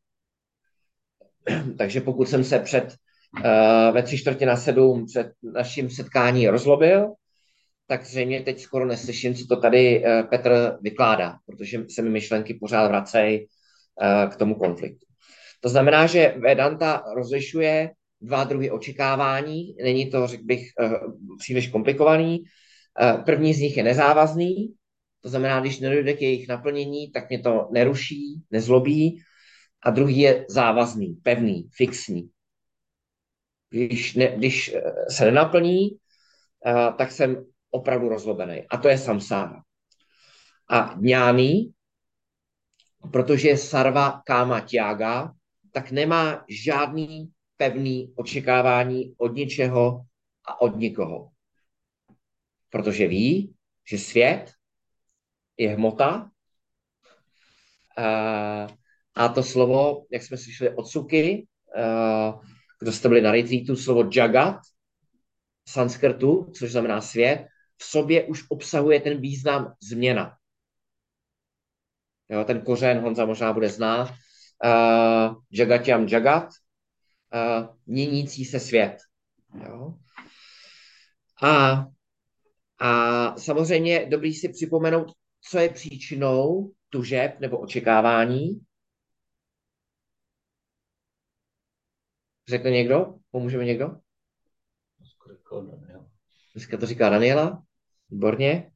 [1.79, 7.15] Takže pokud jsem se před uh, ve tři čtvrtě na sedm před naším setkání rozlobil,
[7.91, 12.55] tak zřejmě teď skoro neslyším, co to tady uh, Petr vykládá, protože se mi myšlenky
[12.55, 15.07] pořád vracejí uh, k tomu konfliktu.
[15.61, 19.75] To znamená, že Vedanta rozlišuje dva druhy očekávání.
[19.83, 20.93] Není to, řekl bych, uh,
[21.39, 22.45] příliš komplikovaný.
[23.25, 24.75] První z nich je nezávazný,
[25.21, 29.23] to znamená, když nedojde k jejich naplnění, tak mě to neruší, nezlobí.
[29.83, 32.29] A druhý je závazný, pevný, fixní.
[33.71, 34.77] Když, ne, když
[35.09, 35.89] se nenaplní,
[36.99, 38.67] tak jsem opravdu rozlobený.
[38.71, 39.63] A to je samsára.
[40.71, 41.73] A dňáný,
[43.13, 45.33] protože je sarva káma tiaga,
[45.73, 50.05] tak nemá žádný pevný očekávání od ničeho
[50.45, 51.31] a od nikoho.
[52.71, 53.55] Protože ví,
[53.89, 54.53] že svět
[55.57, 56.31] je hmota
[57.97, 58.67] a,
[59.15, 61.47] a to slovo, jak jsme slyšeli od Suky,
[62.81, 64.57] kdo jste byli na retreatu, slovo jagat,
[65.69, 67.47] sanskrtu, což znamená svět,
[67.81, 70.37] v sobě už obsahuje ten význam změna.
[72.29, 74.15] Jo, ten kořen Honza možná bude znát.
[74.65, 78.99] Uh, jagatyam jagat, uh, měnící se svět.
[79.67, 79.95] Jo.
[81.43, 81.85] A,
[82.79, 88.61] a samozřejmě dobrý si připomenout, co je příčinou tužeb nebo očekávání.
[92.49, 93.15] Řekne někdo?
[93.31, 93.87] Pomůže mi někdo?
[96.55, 97.63] Dneska to říká Daniela.
[98.11, 98.71] Výborně.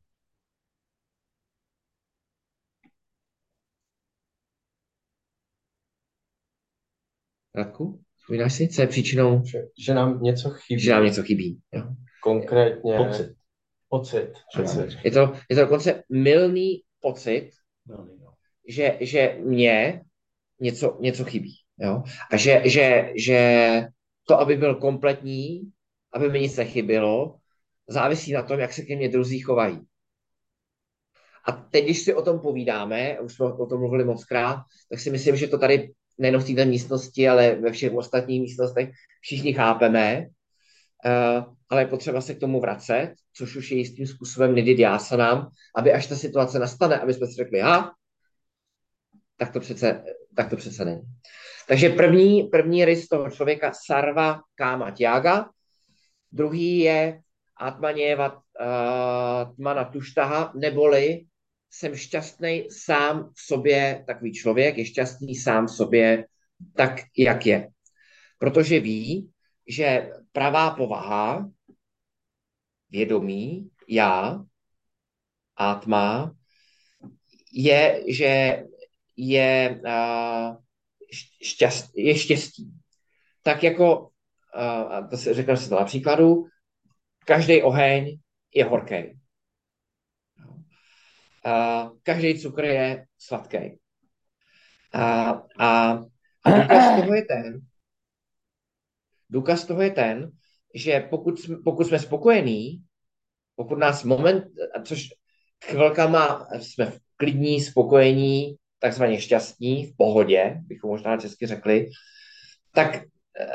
[7.54, 9.44] Radku, vzpomínáš si, co je příčinou?
[9.44, 10.80] Že, že nám něco chybí.
[10.80, 11.60] Že nám něco chybí.
[11.72, 11.82] Jo.
[12.22, 12.96] Konkrétně.
[12.96, 13.34] Pocit.
[13.88, 14.32] Pocit.
[14.56, 14.98] Pocit.
[15.04, 17.50] Je to, je to dokonce milný pocit,
[17.86, 18.32] Milný, no.
[18.68, 20.00] že, že mě
[20.60, 21.54] něco, něco chybí.
[21.78, 22.02] Jo?
[22.30, 23.38] A že, že, že
[24.24, 25.72] to, aby byl kompletní,
[26.12, 27.38] aby mi nic nechybělo,
[27.88, 29.80] závisí na tom, jak se ke mně druzí chovají.
[31.46, 35.00] A teď, když si o tom povídáme, už jsme o tom mluvili moc krát, tak
[35.00, 39.52] si myslím, že to tady nejenom v této místnosti, ale ve všech ostatních místnostech všichni
[39.52, 40.26] chápeme,
[41.06, 44.54] uh, ale je potřeba se k tomu vracet, což už je jistým způsobem
[45.16, 47.92] nám, aby až ta situace nastane, aby jsme si řekli, ha,
[49.36, 50.04] tak to přece,
[50.36, 51.02] tak to přece není.
[51.68, 55.50] Takže první, první rys toho člověka sarva káma tyaga,
[56.32, 57.20] druhý je
[57.56, 61.26] atmaněva uh, tmana tuštaha, neboli
[61.70, 66.26] jsem šťastný sám v sobě, takový člověk je šťastný sám v sobě
[66.76, 67.68] tak, jak je.
[68.38, 69.30] Protože ví,
[69.68, 71.50] že pravá povaha,
[72.90, 74.44] vědomí, já,
[75.56, 76.34] atma,
[77.52, 78.62] je, že
[79.16, 80.56] je, uh,
[81.42, 82.70] šťast, je štěstí.
[83.42, 86.46] Tak jako, uh, to se řeknu si to na příkladu,
[87.24, 88.18] každý oheň
[88.54, 89.18] je horký.
[91.46, 93.78] Uh, každý cukr je sladký.
[94.94, 95.00] Uh,
[95.58, 96.00] a,
[96.44, 97.60] a důkaz toho je ten,
[99.30, 100.30] důkaz toho je ten,
[100.74, 101.34] že pokud,
[101.64, 102.84] pokud jsme spokojení,
[103.56, 104.44] pokud nás moment,
[104.84, 105.08] což
[105.64, 111.86] chvilkama jsme klidní, spokojení, takzvaně šťastní, v pohodě, bychom možná česky řekli,
[112.72, 113.02] tak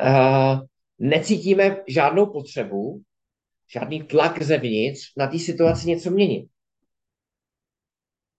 [0.01, 0.59] uh,
[0.99, 3.01] necítíme žádnou potřebu,
[3.73, 6.49] žádný tlak zevnitř na té situaci něco měnit.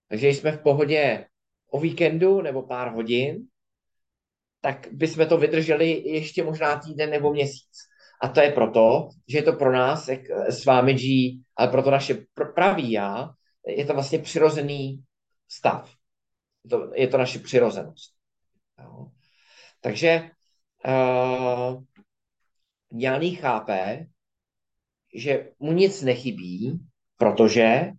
[0.09, 1.27] Takže když jsme v pohodě
[1.71, 3.47] o víkendu nebo pár hodin,
[4.61, 7.79] tak bychom to vydrželi ještě možná týden nebo měsíc.
[8.23, 11.83] A to je proto, že je to pro nás, jak s vámi G, ale pro
[11.83, 12.15] to naše
[12.55, 13.31] pravý já,
[13.67, 15.03] je to vlastně přirozený
[15.49, 15.95] stav.
[16.65, 18.15] Je to, je to naše přirozenost.
[18.83, 19.07] Jo.
[19.81, 20.31] Takže
[20.89, 21.83] uh,
[22.93, 24.07] Jáný chápe,
[25.15, 26.81] že mu nic nechybí,
[27.17, 27.93] protože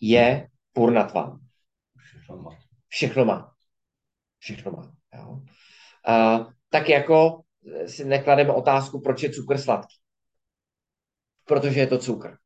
[0.00, 1.38] je purnatva.
[1.96, 2.50] Všechno má.
[2.88, 3.54] Všechno má.
[4.38, 4.92] Všechno má.
[5.14, 5.40] Jo.
[6.08, 7.42] Uh, tak jako
[7.86, 9.96] si neklademe otázku, proč je cukr sladký.
[11.44, 12.36] Protože je to cukr.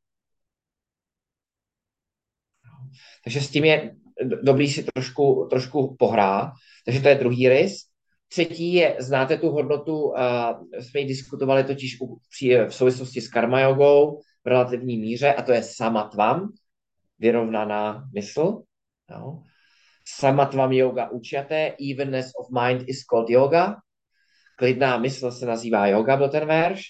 [3.23, 3.95] Takže s tím je
[4.43, 6.51] dobrý si trošku, trošku pohrát.
[6.85, 7.88] Takže to je druhý rys.
[8.31, 10.13] Třetí je, znáte tu hodnotu,
[10.79, 11.97] jsme ji diskutovali totiž
[12.67, 16.49] v souvislosti s karma jogou v relativní míře, a to je samatvam,
[17.19, 18.61] vyrovnaná mysl.
[19.09, 19.43] No.
[20.05, 23.75] Samatvam yoga učaté, evenness of mind is called yoga.
[24.55, 26.81] Klidná mysl se nazývá yoga, byl ten verš.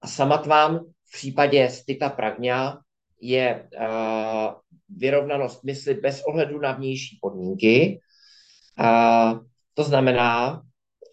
[0.00, 2.78] A samatvam v případě stita pragňa
[3.20, 4.54] je uh,
[4.88, 8.00] vyrovnanost mysli bez ohledu na vnější podmínky.
[8.80, 9.40] Uh,
[9.74, 10.62] to znamená,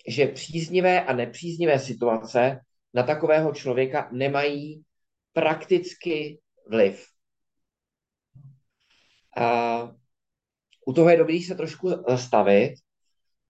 [0.10, 2.60] že příznivé a nepříznivé situace
[2.94, 4.84] na takového člověka nemají
[5.34, 7.08] prakticky vliv.
[9.38, 9.90] Uh,
[10.86, 12.74] u toho je dobrý se trošku zastavit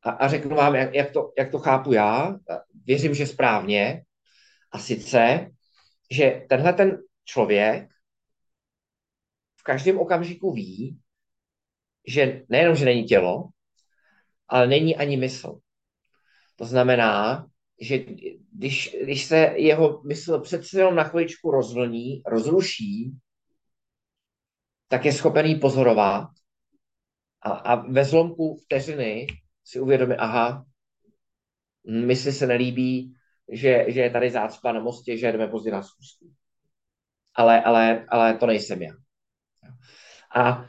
[0.03, 2.35] a, a řeknu vám, jak, jak, to, jak to chápu já.
[2.85, 4.03] Věřím, že správně.
[4.71, 5.51] A sice,
[6.11, 7.89] že tenhle ten člověk
[9.55, 10.99] v každém okamžiku ví,
[12.07, 13.49] že nejenom, že není tělo,
[14.47, 15.59] ale není ani mysl.
[16.59, 17.45] To znamená,
[17.81, 17.97] že
[18.51, 23.11] když, když se jeho mysl přece jenom na chviličku rozvlní, rozruší,
[24.87, 26.29] tak je schopen jí pozorovat
[27.41, 29.27] a, a ve zlomku vteřiny
[29.63, 30.65] si uvědomí, aha,
[31.89, 33.15] mysli se nelíbí,
[33.51, 36.33] že, že je tady zácpa na mostě, že jdeme pozdě na schůzku.
[37.35, 38.93] Ale, ale, ale to nejsem já.
[40.35, 40.65] A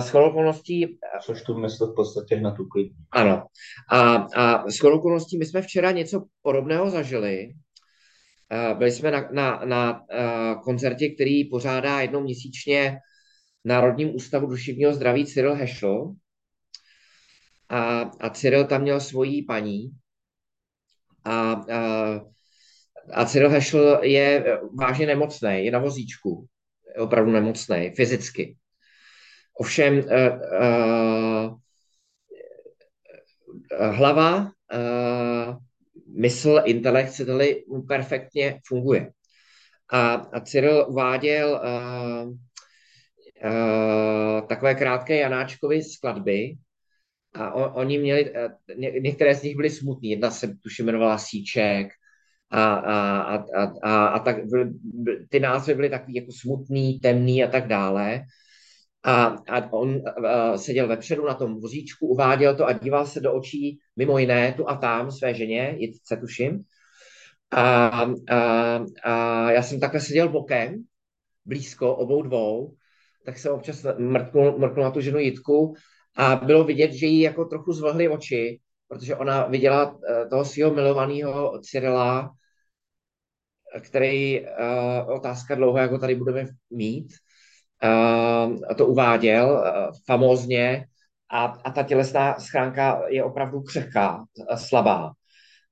[0.00, 0.98] s okolností...
[1.22, 2.92] Což tu mysl v podstatě na tu klid.
[3.10, 3.46] Ano.
[3.90, 7.54] A, a s okolností my jsme včera něco podobného zažili.
[8.78, 10.04] Byli jsme na, na, na
[10.64, 12.98] koncertě, který pořádá jednou měsíčně
[13.64, 16.12] Národním ústavu duševního zdraví Cyril Hešl.
[17.68, 19.90] A, a Cyril tam měl svoji paní.
[21.24, 22.20] A, a,
[23.12, 26.46] a Cyril Hešl je vážně nemocný, je na vozíčku.
[26.96, 28.56] Je opravdu nemocný, fyzicky.
[29.58, 30.04] Ovšem, uh,
[33.80, 35.56] uh, hlava, uh,
[36.20, 37.32] mysl, intelekt, chcete
[37.68, 39.10] mu perfektně funguje.
[39.92, 41.60] A, Cyril uváděl
[44.48, 46.54] takové krátké Janáčkovy skladby
[47.34, 48.32] a on, oni měli,
[48.76, 50.08] ně, některé z nich byly smutné.
[50.08, 51.88] Jedna se tuším jmenovala Síček
[52.50, 54.36] a, a, a, a, a, tak
[55.28, 58.22] ty názvy byly takový jako smutný, temný a tak dále.
[59.04, 63.32] A, a on uh, seděl vepředu na tom vozíčku, uváděl to a díval se do
[63.32, 66.62] očí, mimo jiné, tu a tam své ženě, Jitce tuším.
[67.50, 67.88] A,
[68.30, 70.84] a, a já jsem takhle seděl bokem,
[71.44, 72.74] blízko obou dvou,
[73.24, 75.74] tak jsem občas mrknul, mrknul na tu ženu Jitku
[76.16, 80.74] a bylo vidět, že jí jako trochu zvlhly oči, protože ona viděla eh, toho svého
[80.74, 82.30] milovaného Cyrila,
[83.80, 87.12] který, uh, otázka dlouho, jako tady budeme mít,
[88.76, 90.86] to uváděl uh, famózně
[91.30, 94.24] a, a ta tělesná schránka je opravdu křehká,
[94.56, 95.12] slabá.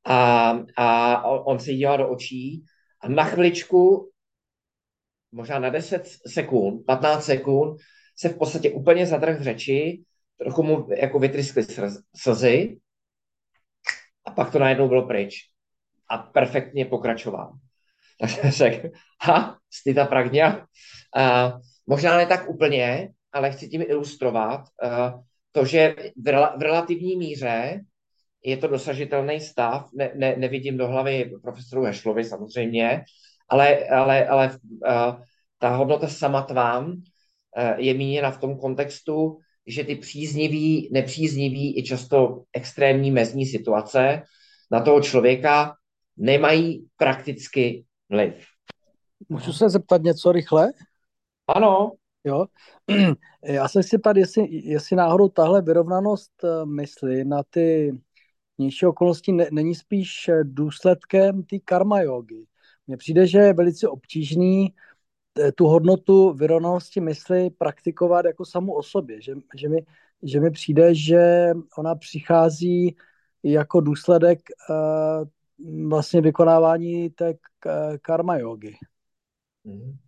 [0.04, 2.64] A, a on se jí dělal do očí
[3.00, 4.10] a na chviličku,
[5.32, 7.76] možná na 10 sekund, 15 sekund,
[8.16, 10.02] se v podstatě úplně zadrh v řeči,
[10.38, 11.66] trochu mu jako vytryskly
[12.16, 12.80] slzy
[14.24, 15.34] a pak to najednou bylo pryč.
[16.08, 17.52] A perfektně pokračoval.
[18.20, 18.88] Tak jsem řekl,
[19.22, 20.66] ha, stita pragňa.
[21.16, 25.20] Uh, možná ne tak úplně, ale chci tím ilustrovat uh,
[25.52, 27.80] to, že v, rela, v relativní míře
[28.44, 33.04] je to dosažitelný stav, ne, ne, nevidím do hlavy profesoru Hešlovi samozřejmě,
[33.48, 35.24] ale, ale, ale uh,
[35.58, 37.02] ta hodnota samatvám uh,
[37.76, 44.22] je míněna v tom kontextu, že ty příznivý, nepříznivý i často extrémní mezní situace
[44.70, 45.74] na toho člověka
[46.16, 48.34] nemají prakticky vliv.
[49.28, 50.72] Můžu se zeptat něco rychle?
[51.56, 51.92] Ano.
[52.24, 52.46] Jo.
[53.44, 57.98] Já se chci ptát, jestli, jestli náhodou tahle vyrovnanost eh, mysli na ty
[58.58, 62.46] vnější okolnosti ne, není spíš eh, důsledkem té karma jogy.
[62.86, 64.74] Mně přijde, že je velice obtížný
[65.38, 69.22] eh, tu hodnotu vyrovnanosti mysli praktikovat jako samu o sobě.
[69.22, 69.78] Že, že, mi,
[70.22, 72.96] že mi přijde, že ona přichází
[73.42, 74.40] jako důsledek
[74.70, 77.34] uh, vlastně vykonávání té
[78.02, 78.76] karma jogy.
[79.64, 79.98] Hmm.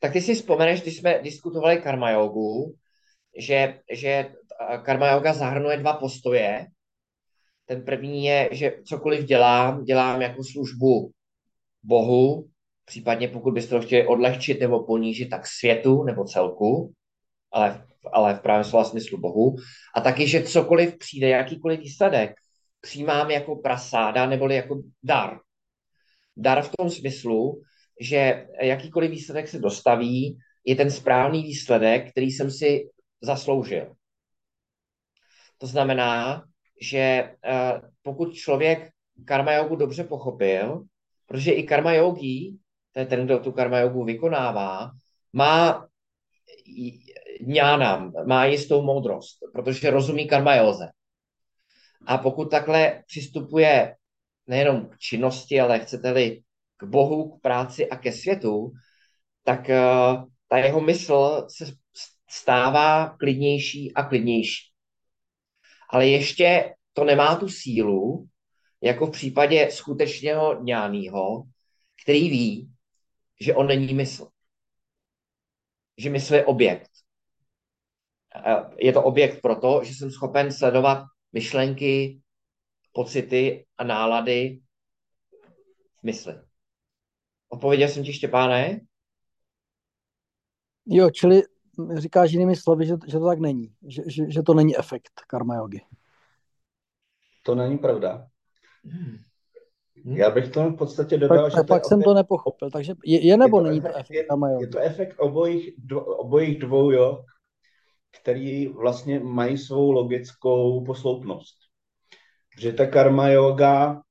[0.00, 2.74] Tak ty si vzpomeneš, když jsme diskutovali karma jogu,
[3.38, 4.32] že, že
[4.82, 6.66] karma yoga zahrnuje dva postoje.
[7.66, 11.10] Ten první je, že cokoliv dělám, dělám jako službu
[11.82, 12.48] Bohu,
[12.84, 16.92] případně pokud byste to chtěli odlehčit nebo ponížit, tak světu nebo celku,
[17.52, 19.56] ale, ale v právém slova smyslu Bohu.
[19.96, 22.34] A taky, že cokoliv přijde, jakýkoliv výsledek,
[22.80, 25.38] přijímám jako prasáda neboli jako dar.
[26.36, 27.62] Dar v tom smyslu,
[28.00, 32.88] že jakýkoliv výsledek se dostaví, je ten správný výsledek, který jsem si
[33.20, 33.94] zasloužil.
[35.58, 36.44] To znamená,
[36.80, 38.90] že eh, pokud člověk
[39.24, 40.84] karma jogu dobře pochopil,
[41.26, 42.56] protože i karma yogi,
[42.92, 44.90] to je ten, kdo tu karma jogu vykonává,
[45.32, 45.86] má
[47.46, 50.88] ňána, má jistou moudrost, protože rozumí karma józe.
[52.06, 53.96] A pokud takhle přistupuje
[54.46, 56.42] nejenom k činnosti, ale chcete-li
[56.80, 58.72] k Bohu, k práci a ke světu,
[59.44, 61.72] tak uh, ta jeho mysl se
[62.30, 64.72] stává klidnější a klidnější.
[65.90, 68.28] Ale ještě to nemá tu sílu,
[68.82, 71.42] jako v případě skutečného dňánýho,
[72.02, 72.72] který ví,
[73.40, 74.28] že on není mysl.
[75.98, 76.90] Že mysl je objekt.
[78.78, 82.20] Je to objekt proto, že jsem schopen sledovat myšlenky,
[82.92, 84.60] pocity a nálady
[86.00, 86.49] v mysli.
[87.52, 88.80] Odpověděl jsem ti, Štěpáne?
[90.86, 91.42] Jo, čili
[91.94, 93.74] říkáš jinými slovy, že, že to tak není.
[93.88, 95.80] Že, že, že to není efekt karma yogi.
[97.42, 98.28] To není pravda.
[98.84, 99.16] Hmm.
[100.04, 101.66] Já bych to v podstatě dodal, tak, že...
[101.68, 102.04] Pak jsem opět...
[102.04, 102.70] to nepochopil.
[102.70, 104.64] Takže je, je nebo je to není efekt, to efekt karma yogi?
[104.64, 107.24] Je to efekt obojích, dvo, obojích dvou jo,
[108.20, 111.56] který vlastně mají svou logickou posloupnost.
[112.58, 114.02] Že ta karma yoga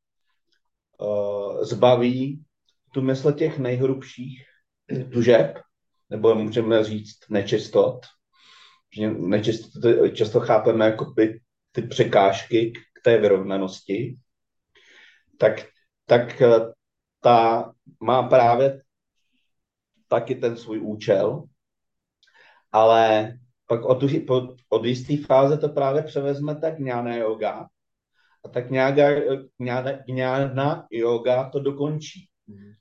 [1.02, 2.44] uh, zbaví
[2.92, 4.46] tu mysl těch nejhrubších
[5.14, 5.60] tužeb,
[6.10, 8.06] nebo můžeme říct nečistot.
[9.18, 9.84] Nečistot
[10.14, 14.18] často chápeme jako ty, ty překážky k té vyrovnanosti.
[15.38, 15.66] Tak,
[16.06, 16.74] tak eh,
[17.20, 18.82] ta má právě
[20.08, 21.44] taky ten svůj účel,
[22.72, 23.34] ale
[23.68, 24.04] pak od,
[24.70, 27.68] od jisté fáze to právě převezme tak ňána yoga
[28.46, 28.70] a tak
[30.08, 32.29] ňána yoga to dokončí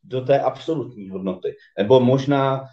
[0.04, 1.56] do té absolutní hodnoty.
[1.78, 2.64] Nebo možná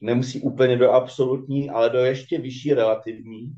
[0.00, 3.52] nemusí úplně do absolutní, ale do ještě vyšší relativní.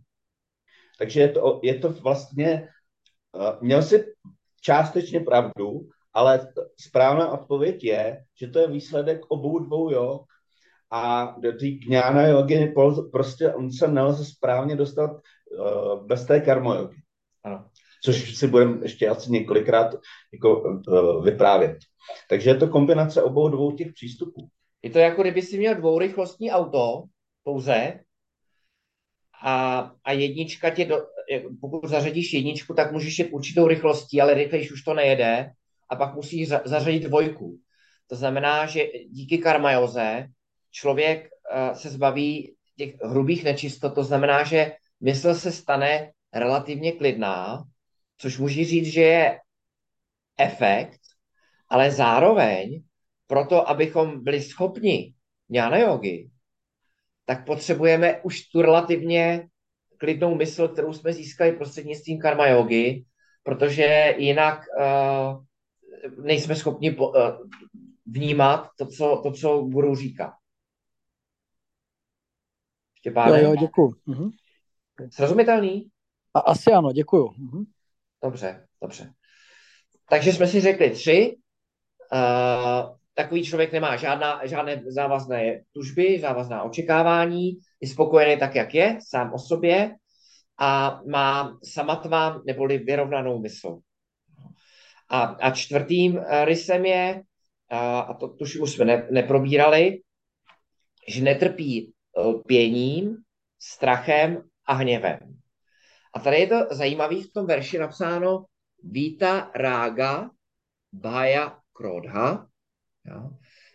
[0.99, 2.69] Takže je to, je to vlastně,
[3.33, 4.05] uh, měl si
[4.61, 6.49] částečně pravdu, ale
[6.81, 10.23] správná odpověď je, že to je výsledek obou dvou jog
[10.91, 12.75] a do té kňána jogy
[13.13, 17.02] prostě on se nelze správně dostat uh, bez té karmojogy.
[18.05, 19.95] Což si budeme ještě asi několikrát
[20.33, 21.77] jako, uh, vyprávět.
[22.29, 24.49] Takže je to kombinace obou dvou těch přístupů.
[24.83, 27.03] Je to jako kdyby si měl dvourychlostní auto
[27.45, 28.01] pouze
[29.43, 30.97] a, a jednička tě, do,
[31.61, 35.51] pokud zařadíš jedničku, tak můžeš jít určitou rychlostí, ale rychlejš už to nejede
[35.91, 37.59] a pak musíš za, zařadit dvojku.
[38.07, 40.27] To znamená, že díky karmajoze
[40.71, 47.65] člověk uh, se zbaví těch hrubých nečistot, to znamená, že mysl se stane relativně klidná,
[48.23, 49.41] což může říct, že je
[50.39, 51.01] efekt,
[51.69, 52.83] ale zároveň
[53.27, 55.15] proto, abychom byli schopni
[55.49, 56.31] jnana jogy,
[57.25, 59.49] tak potřebujeme už tu relativně
[59.99, 63.05] klidnou mysl, kterou jsme získali prostřednictvím karma jogy,
[63.43, 65.45] protože jinak uh,
[66.25, 67.15] nejsme schopni po, uh,
[68.07, 70.33] vnímat to co, to, co guru říká.
[72.95, 73.43] Štěpáne?
[73.43, 73.95] Jo, jo, děkuju.
[74.07, 74.31] Mhm.
[75.11, 75.91] Srozumitelný?
[76.35, 77.35] A, asi ano, děkuju.
[77.39, 77.65] Mhm.
[78.23, 79.13] Dobře, dobře.
[80.11, 81.37] Takže jsme si řekli tři.
[82.13, 88.99] Uh, takový člověk nemá žádná, žádné závazné tužby, závazná očekávání, je spokojený tak, jak je,
[89.09, 89.97] sám o sobě
[90.59, 93.79] a má samatva neboli vyrovnanou mysl.
[95.09, 97.23] A, a čtvrtým uh, rysem je,
[97.73, 100.01] uh, a to tuž už jsme ne, neprobírali,
[101.09, 101.93] že netrpí
[102.47, 103.17] pěním,
[103.59, 105.42] strachem a hněvem.
[106.13, 108.45] A tady je to zajímavé v tom verši napsáno
[108.85, 110.31] Víta rága
[110.93, 112.47] bája krodha.
[113.05, 113.31] Jo.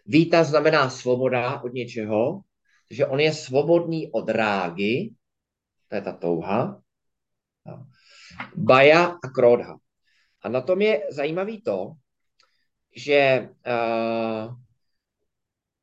[0.05, 2.41] Víta znamená svoboda od něčeho,
[2.91, 5.15] že on je svobodný od rágy,
[5.87, 6.81] to je ta touha,
[7.67, 7.85] jo.
[8.55, 9.77] baja a krodha.
[10.41, 11.91] A na tom je zajímavý to,
[12.95, 14.55] že uh,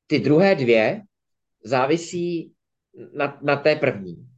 [0.07, 1.03] ty druhé dvě
[1.65, 2.53] závisí
[3.17, 4.29] na, na té první.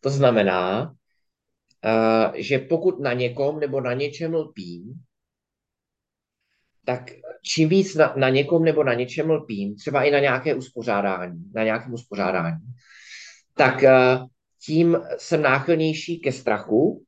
[0.00, 0.94] To znamená,
[2.34, 4.94] že pokud na někom nebo na něčem lpím,
[6.84, 7.10] tak
[7.42, 11.64] čím víc na, na někom nebo na něčem lpím, třeba i na nějaké uspořádání, na
[11.64, 12.58] nějakém uspořádání,
[13.54, 14.26] tak uh,
[14.64, 17.04] tím jsem náchylnější ke strachu,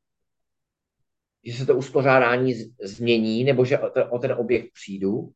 [1.45, 5.33] že se to uspořádání změní nebo že o ten, o ten objekt přijdu.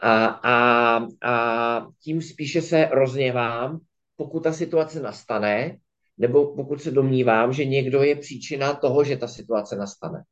[0.00, 3.80] A, a, a tím spíše se rozněvám,
[4.16, 5.76] pokud ta situace nastane,
[6.20, 10.24] nebo pokud se domnívám, že někdo je příčina toho, že ta situace nastane.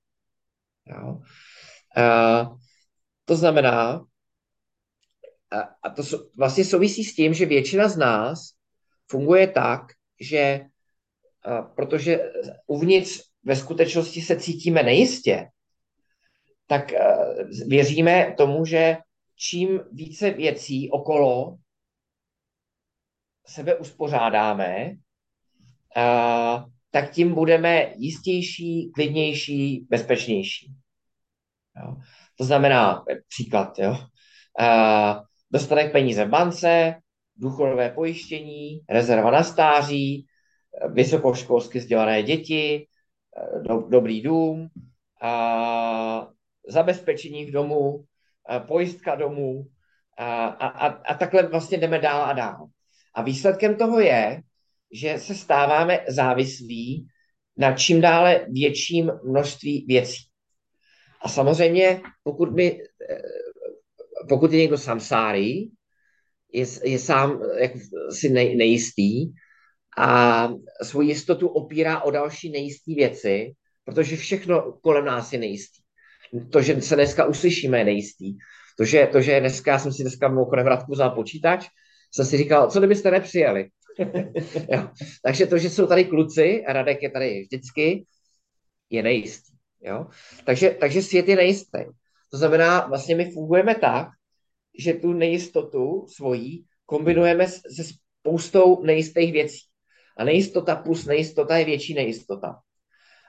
[0.86, 1.20] Jo?
[1.96, 2.50] A,
[3.24, 4.04] to znamená,
[5.50, 6.02] a, a to
[6.36, 8.50] vlastně souvisí s tím, že většina z nás
[9.06, 9.80] funguje tak,
[10.20, 10.60] že
[11.42, 12.32] a, protože
[12.66, 15.48] uvnitř ve skutečnosti se cítíme nejistě,
[16.66, 16.92] tak
[17.66, 18.96] věříme tomu, že
[19.36, 21.56] čím více věcí okolo
[23.46, 24.92] sebe uspořádáme,
[26.90, 30.72] tak tím budeme jistější, klidnější, bezpečnější.
[31.84, 31.96] Jo.
[32.38, 33.96] To znamená, příklad, jo,
[34.60, 36.94] a, dostatek peníze v bance,
[37.36, 40.26] důchodové pojištění, rezerva na stáří,
[40.92, 42.86] vysokoškolsky vzdělané děti,
[43.62, 44.68] do, dobrý dům,
[45.22, 46.28] a,
[46.68, 48.04] zabezpečení v domu,
[48.66, 49.66] pojistka domů
[50.18, 52.66] a, a, a takhle vlastně jdeme dál a dál.
[53.14, 54.42] A výsledkem toho je,
[54.92, 57.06] že se stáváme závislí
[57.58, 60.22] na čím dále větším množství věcí.
[61.22, 62.80] A samozřejmě, pokud, my,
[63.10, 63.22] eh,
[64.28, 65.68] pokud je někdo samsári,
[66.52, 67.72] je, je sám jak,
[68.10, 69.26] si nej, nejistý
[69.98, 70.48] a
[70.82, 73.52] svou jistotu opírá o další nejistý věci,
[73.84, 75.82] protože všechno kolem nás je nejistý
[76.50, 78.36] to, že se dneska uslyšíme, je nejistý.
[78.78, 81.66] To, že, to, že dneska, jsem si dneska mimochodem vratku za počítač,
[82.14, 83.68] jsem si říkal, co kdybyste nepřijeli.
[84.72, 84.90] jo.
[85.24, 88.04] Takže to, že jsou tady kluci, a Radek je tady vždycky,
[88.90, 89.52] je nejistý.
[89.80, 90.06] Jo?
[90.44, 91.78] Takže, takže svět je nejistý.
[92.30, 94.08] To znamená, vlastně my fungujeme tak,
[94.78, 99.60] že tu nejistotu svojí kombinujeme se spoustou nejistých věcí.
[100.16, 102.60] A nejistota plus nejistota je větší nejistota.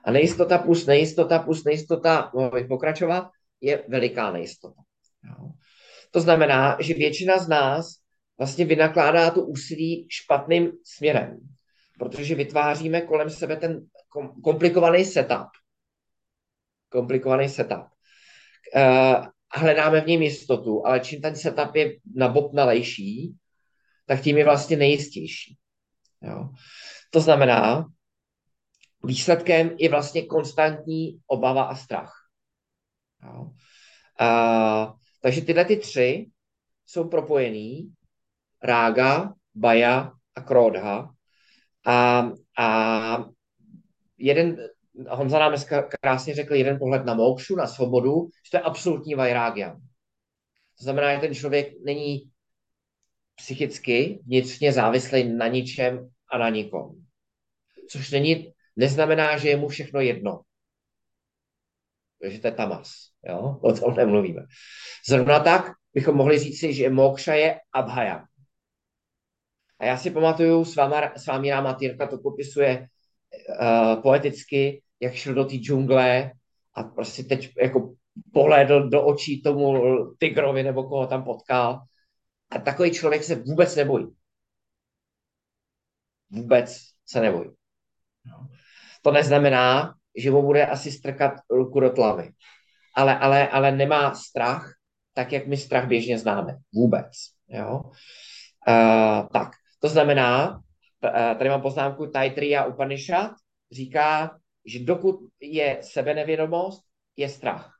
[0.05, 3.30] A nejistota plus nejistota plus nejistota, mohl bych pokračovat,
[3.61, 4.82] je veliká nejistota.
[5.24, 5.51] Jo.
[6.11, 7.98] To znamená, že většina z nás
[8.39, 11.39] vlastně vynakládá tu úsilí špatným směrem,
[11.99, 13.85] protože vytváříme kolem sebe ten
[14.43, 15.47] komplikovaný setup.
[16.89, 17.85] Komplikovaný setup.
[18.75, 23.35] Uh, hledáme v něm jistotu, ale čím ten setup je nabopnalejší,
[24.05, 25.57] tak tím je vlastně nejistější.
[26.21, 26.49] Jo.
[27.09, 27.85] To znamená,
[29.03, 32.13] výsledkem je vlastně konstantní obava a strach.
[33.23, 33.51] Jo.
[34.19, 36.29] A, takže tyhle ty tři
[36.85, 37.93] jsou propojený.
[38.64, 41.10] Rága, Baja a Krodha.
[41.86, 43.26] A, a
[44.18, 44.57] jeden,
[45.10, 49.16] Honza nám dneska krásně řekl jeden pohled na mokšu, na svobodu, že to je absolutní
[49.16, 49.74] vajrágia.
[50.78, 52.32] To znamená, že ten člověk není
[53.36, 56.95] psychicky vnitřně závislý na ničem a na nikom.
[57.89, 60.41] Což není, neznamená, že je mu všechno jedno.
[62.28, 62.91] Že to je tamas.
[63.24, 63.60] Jo?
[63.62, 64.41] O tom nemluvíme.
[65.10, 68.28] Zrovna tak bychom mohli říci, že mokša je abhaya.
[69.80, 72.88] A já si pamatuju, s, váma, s vámi Ráma Týrka to popisuje
[73.61, 76.32] uh, poeticky, jak šel do té džungle
[76.73, 77.93] a prostě teď jako
[78.34, 79.75] pohlédl do očí tomu
[80.19, 81.82] tigrovi nebo koho tam potkal.
[82.51, 84.07] A takový člověk se vůbec nebojí.
[86.30, 87.49] Vůbec se nebojí.
[89.01, 92.32] To neznamená, že mu bude asi strkat ruku do tlavy.
[92.95, 94.73] Ale, ale, ale nemá strach,
[95.13, 96.57] tak jak my strach běžně známe.
[96.73, 97.11] Vůbec.
[97.47, 97.82] Jo?
[98.67, 100.61] Uh, tak, to znamená,
[101.38, 103.32] tady mám poznámku Taitriya Upanishad,
[103.71, 106.84] říká, že dokud je sebenevědomost,
[107.17, 107.75] je strach.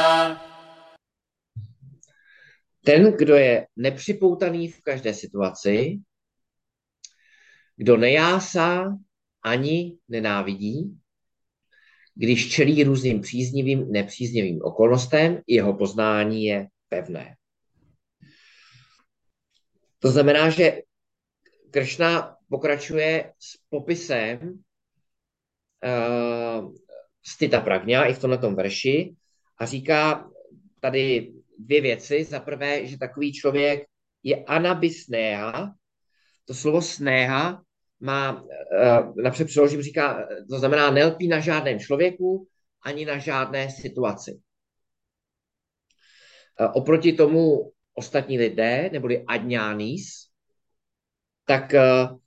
[2.86, 6.00] Ten, kdo je nepřipoutaný v každé situaci,
[7.78, 8.98] kdo nejásá
[9.44, 10.98] ani nenávidí,
[12.19, 17.35] když čelí různým příznivým, nepříznivým okolnostem, jeho poznání je pevné.
[19.99, 20.83] To znamená, že
[21.71, 24.59] Kršna pokračuje s popisem uh,
[27.23, 29.15] stita pragňa i v tomto verši
[29.59, 30.31] a říká
[30.81, 32.25] tady dvě věci.
[32.25, 33.87] Za prvé, že takový člověk
[34.23, 35.75] je anabisnéha.
[36.45, 37.63] To slovo snéha
[38.01, 42.49] má, uh, napřed přeložím, říká, to znamená nelpí na žádném člověku
[42.83, 44.41] ani na žádné situaci.
[46.61, 50.29] Uh, oproti tomu ostatní lidé, neboli adňánís,
[51.45, 52.19] tak uh,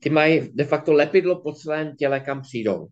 [0.00, 2.88] ty mají de facto lepidlo po celém těle, kam přijdou.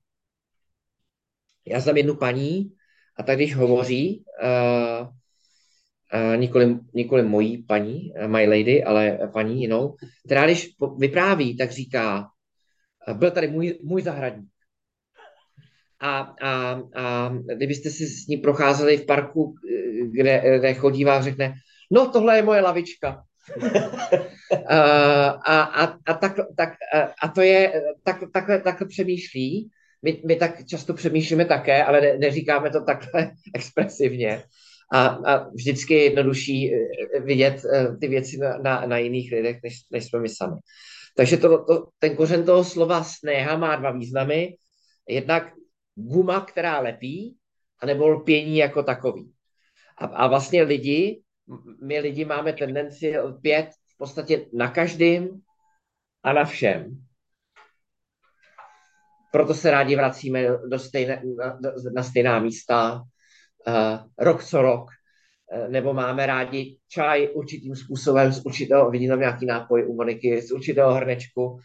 [1.66, 2.72] Já znám jednu paní,
[3.16, 4.24] a tak když hovoří,
[6.36, 9.94] nikoli, nikoli mojí paní, uh, my lady, ale paní jinou,
[10.26, 12.28] která když vypráví, tak říká,
[13.08, 14.50] uh, byl tady můj, můj zahradník.
[16.00, 19.54] A, a, a kdybyste si s ní procházeli v parku,
[20.10, 21.54] kde, kde chodí a řekne,
[21.90, 23.22] no tohle je moje lavička.
[24.68, 26.72] a, a, a, tak, tak,
[27.22, 29.70] a to je, tak, takhle, takhle přemýšlí.
[30.02, 34.42] My, my tak často přemýšlíme také, ale ne, neříkáme to takhle expresivně.
[34.92, 36.70] A, a vždycky je jednodušší
[37.24, 37.62] vidět
[38.00, 40.56] ty věci na, na, na jiných lidech, než, než jsme my sami.
[41.16, 44.56] Takže to, to, ten kořen toho slova snéha má dva významy.
[45.08, 45.52] Jednak
[45.94, 47.36] guma, která lepí,
[47.82, 49.32] anebo lpění jako takový.
[49.98, 51.22] A, a vlastně lidi,
[51.82, 55.40] my lidi máme tendenci lpět v podstatě na každém
[56.22, 56.98] a na všem.
[59.32, 61.58] Proto se rádi vracíme do stejné, na,
[61.94, 63.02] na stejná místa
[64.18, 64.90] rok co rok,
[65.52, 70.42] uh, nebo máme rádi čaj určitým způsobem z určitého, vidím tam nějaký nápoj u Moniky,
[70.42, 71.60] z určitého hrnečku uh,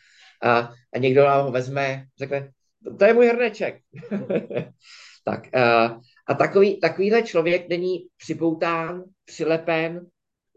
[0.93, 2.51] a někdo nám ho vezme, řekne,
[2.99, 3.77] to je můj hrneček.
[5.25, 10.05] tak uh, a takový, takovýhle člověk není připoután, přilepen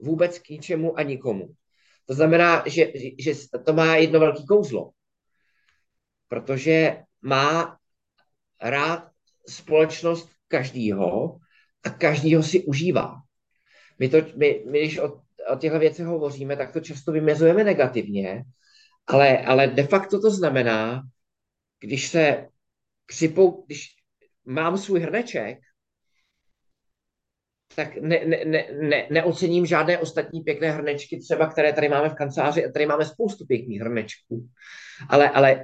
[0.03, 1.49] vůbec k ničemu a nikomu.
[2.07, 3.33] To znamená, že, že
[3.65, 4.91] to má jedno velké kouzlo.
[6.29, 7.77] Protože má
[8.63, 9.09] rád
[9.49, 11.39] společnost každýho
[11.85, 13.15] a každýho si užívá.
[13.99, 15.21] My, to, my, my když od,
[15.53, 18.45] o těchto věcech hovoříme, tak to často vymezujeme negativně,
[19.07, 21.03] ale, ale de facto to znamená,
[21.81, 22.49] když se
[23.07, 23.87] připou, když
[24.45, 25.59] mám svůj hrneček,
[27.75, 32.15] tak ne, ne, ne, ne, neocením žádné ostatní pěkné hrnečky, třeba které tady máme v
[32.15, 34.49] kanceláři, a tady máme spoustu pěkných hrnečků.
[35.09, 35.63] Ale, ale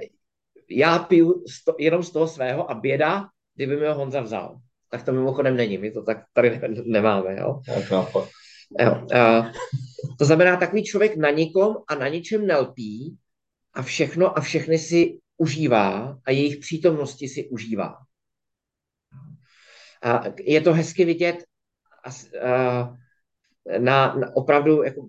[0.69, 3.25] já piju sto, jenom z toho svého a běda,
[3.55, 4.59] kdyby mi ho Honza vzal.
[4.93, 7.35] Tak to mimochodem není, my to tak tady nemáme.
[7.39, 7.61] Jo?
[8.79, 9.51] Jo, a,
[10.19, 13.17] to znamená, takový člověk na nikom a na ničem nelpí
[13.73, 17.97] a všechno a všechny si užívá a jejich přítomnosti si užívá.
[20.03, 21.45] A je to hezky vidět
[23.79, 25.07] na, na opravdu jako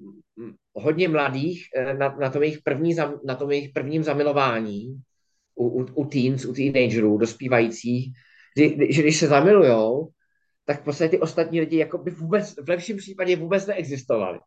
[0.72, 1.68] hodně mladých
[1.98, 5.02] na, na, tom jejich první, na tom jejich prvním zamilování
[5.54, 8.12] u, u, u teens, u teenagerů, dospívajících,
[8.54, 10.08] kdy, že když se zamilujou,
[10.64, 14.38] tak v podstatě ty ostatní lidi jako by vůbec, v lepším případě vůbec neexistovali.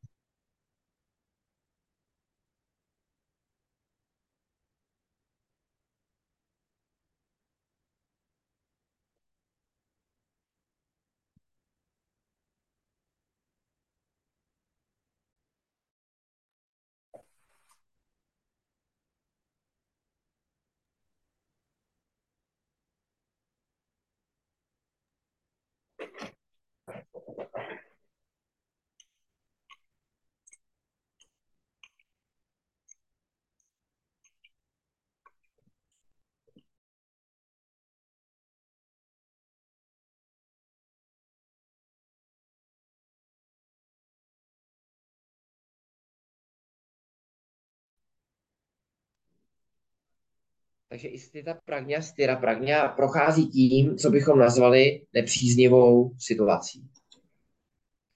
[50.89, 56.89] Takže i stita pragňa, styra pragňa prochází tím, co bychom nazvali nepříznivou situací.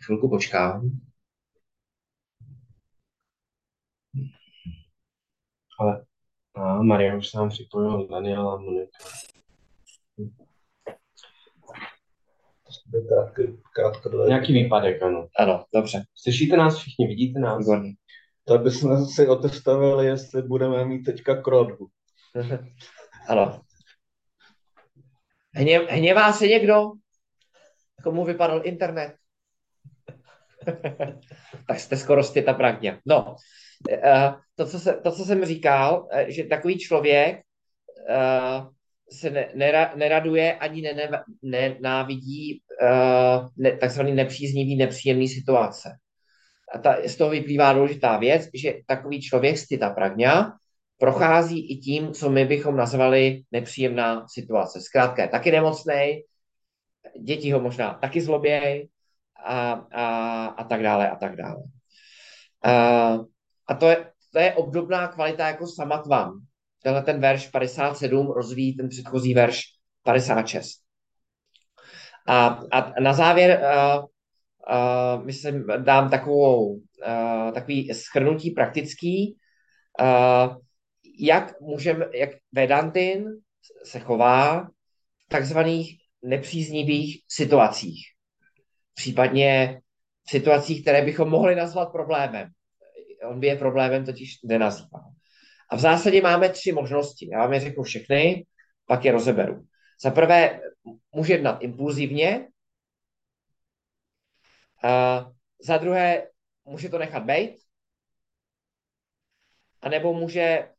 [0.05, 0.89] Chvilku počkám.
[5.79, 6.05] Ale
[6.55, 8.97] a Maria už se nám připojila Daniela a Monika.
[14.27, 15.27] Nějaký výpadek, ano.
[15.39, 16.03] Ano, dobře.
[16.15, 17.59] Slyšíte nás všichni, vidíte nás?
[17.59, 17.93] Výborně.
[18.45, 21.87] Tak bychom si otestavili, jestli budeme mít teďka krodbu.
[23.27, 23.61] Ano.
[25.53, 26.91] Hně, hněvá se někdo?
[28.03, 29.13] Komu vypadal internet?
[31.67, 32.99] tak jste skoro ta pragně.
[33.05, 33.35] No,
[33.91, 37.41] eh, to co, se, to, co jsem říkal, eh, že takový člověk
[38.09, 38.61] eh,
[39.11, 40.93] se ne, nera, neraduje ani
[41.43, 42.61] nenávidí
[43.57, 45.89] ne, takzvaný nepříznivý, nepříjemný situace.
[46.75, 50.53] A ta, z toho vyplývá důležitá věc, že takový člověk, stita pragňa,
[51.01, 54.81] prochází i tím, co my bychom nazvali nepříjemná situace.
[54.81, 56.21] Zkrátka je taky nemocný,
[57.23, 58.89] děti ho možná taky zlobějí
[59.45, 61.63] a, a, a tak dále a tak dále.
[62.63, 62.71] A,
[63.67, 66.41] a to, je, to je obdobná kvalita jako samatvam.
[66.83, 69.61] Tenhle ten verš 57 rozvíjí ten předchozí verš
[70.03, 70.81] 56.
[72.27, 79.37] A, a na závěr uh, uh, myslím, dám takovou, uh, takový schrnutí praktický.
[80.01, 80.55] Uh,
[81.19, 83.25] jak můžeme, jak Vedantin
[83.83, 84.63] se chová
[85.17, 88.05] v takzvaných nepříznivých situacích.
[88.93, 89.81] Případně
[90.27, 92.49] v situacích, které bychom mohli nazvat problémem.
[93.29, 95.01] On by je problémem totiž nenazýval.
[95.69, 97.29] A v zásadě máme tři možnosti.
[97.31, 98.45] Já vám je řeknu všechny,
[98.85, 99.65] pak je rozeberu.
[100.03, 100.61] Za prvé
[101.11, 102.47] může jednat impulzivně,
[104.83, 105.25] a
[105.61, 106.27] za druhé
[106.65, 107.57] může to nechat být,
[109.81, 110.69] anebo může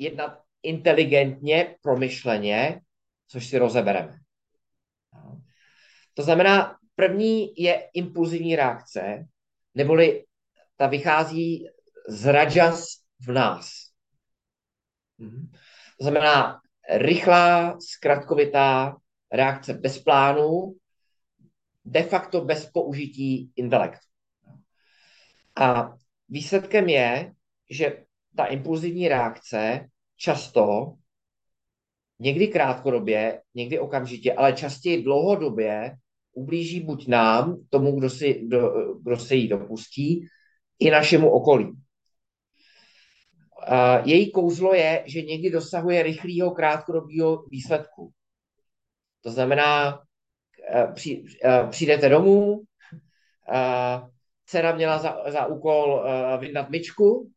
[0.00, 2.80] jednat inteligentně, promyšleně,
[3.28, 4.18] což si rozebereme.
[6.14, 9.26] To znamená, první je impulzivní reakce,
[9.74, 10.24] neboli
[10.76, 11.68] ta vychází
[12.08, 12.84] z rajas
[13.20, 13.70] v nás.
[15.98, 18.96] To znamená rychlá, zkratkovitá
[19.32, 20.76] reakce bez plánu,
[21.84, 24.06] de facto bez použití intelektu.
[25.56, 25.92] A
[26.28, 27.32] výsledkem je,
[27.70, 28.04] že
[28.36, 30.94] ta impulzivní reakce často,
[32.18, 35.96] někdy krátkodobě, někdy okamžitě, ale častěji dlouhodobě
[36.32, 38.72] ublíží buď nám, tomu, kdo, si, do,
[39.02, 40.26] kdo se jí dopustí,
[40.78, 41.72] i našemu okolí.
[44.04, 48.12] Její kouzlo je, že někdy dosahuje rychlého krátkodobého výsledku.
[49.22, 50.00] To znamená,
[50.94, 52.64] při, uh, přijdete domů, uh,
[54.46, 56.04] dcera měla za, za úkol
[56.38, 57.30] vydat myčku,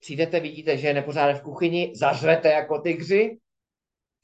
[0.00, 3.38] přijdete, vidíte, že je nepořádek v kuchyni, zařvete jako tygři,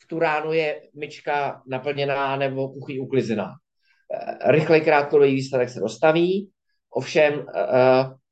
[0.02, 3.52] v tu ránu je myčka naplněná nebo kuchyň uklizená.
[4.14, 6.50] Eh, rychlej krátkodobý výsledek se dostaví,
[6.90, 7.44] ovšem uh,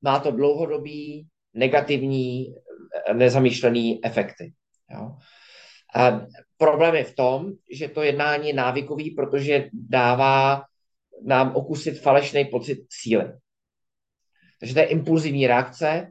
[0.02, 2.54] má to dlouhodobý negativní
[3.12, 4.52] nezamýšlený efekty.
[4.90, 5.16] Jo.
[5.94, 6.26] A
[6.56, 10.62] problém je v tom, že to jednání je návykový, protože dává
[11.24, 13.32] nám okusit falešný pocit síly.
[14.60, 16.10] Takže to je impulzivní reakce.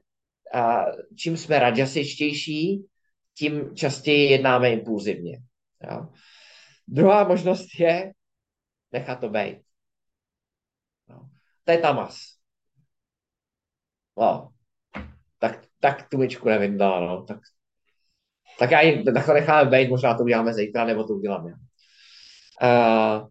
[0.53, 0.85] A
[1.17, 2.85] čím jsme rajasičtější,
[3.37, 5.37] tím častěji jednáme impulzivně.
[5.91, 6.07] Jo.
[6.87, 8.13] Druhá možnost je
[8.91, 9.57] nechat to být.
[11.09, 11.29] No.
[11.63, 12.17] To je tamas.
[14.17, 14.49] No.
[15.39, 17.23] Tak, tak tu myčku nevyndala, no.
[17.23, 17.39] Tak,
[18.59, 21.55] tak já ji necháme být, možná to uděláme zítra, nebo to udělám já.
[22.61, 23.27] Uh,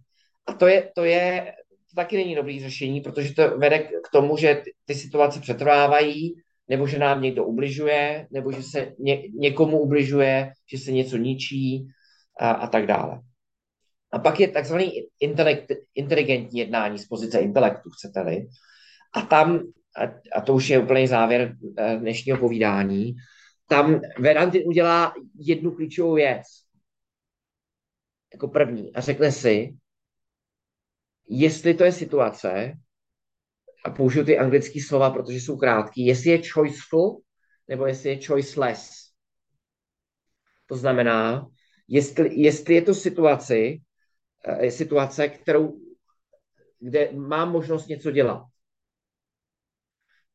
[0.47, 1.55] a to je, to je,
[1.91, 6.43] to taky není dobrý řešení, protože to vede k tomu, že ty situace přetrvávají,
[6.73, 11.87] nebo že nám někdo ubližuje, nebo že se ně, někomu ubližuje, že se něco ničí
[12.41, 13.21] a, a tak dále.
[14.13, 14.93] A pak je takzvaný
[15.95, 18.49] inteligentní jednání z pozice intelektu, chcete-li.
[19.15, 19.61] A tam,
[19.97, 20.03] a,
[20.33, 23.15] a to už je úplný závěr eh, dnešního povídání,
[23.69, 26.43] tam Vedantin udělá jednu klíčovou věc.
[28.33, 28.95] Jako první.
[28.95, 29.77] A řekne si,
[31.29, 32.73] jestli to je situace,
[33.85, 37.23] a použiju ty anglické slova, protože jsou krátký, jestli je choiceful,
[37.69, 38.91] nebo jestli je choiceless.
[40.67, 41.47] To znamená,
[41.89, 43.83] jestli, jestli je to situaci,
[44.61, 45.81] je situace, kterou,
[46.81, 48.43] kde mám možnost něco dělat.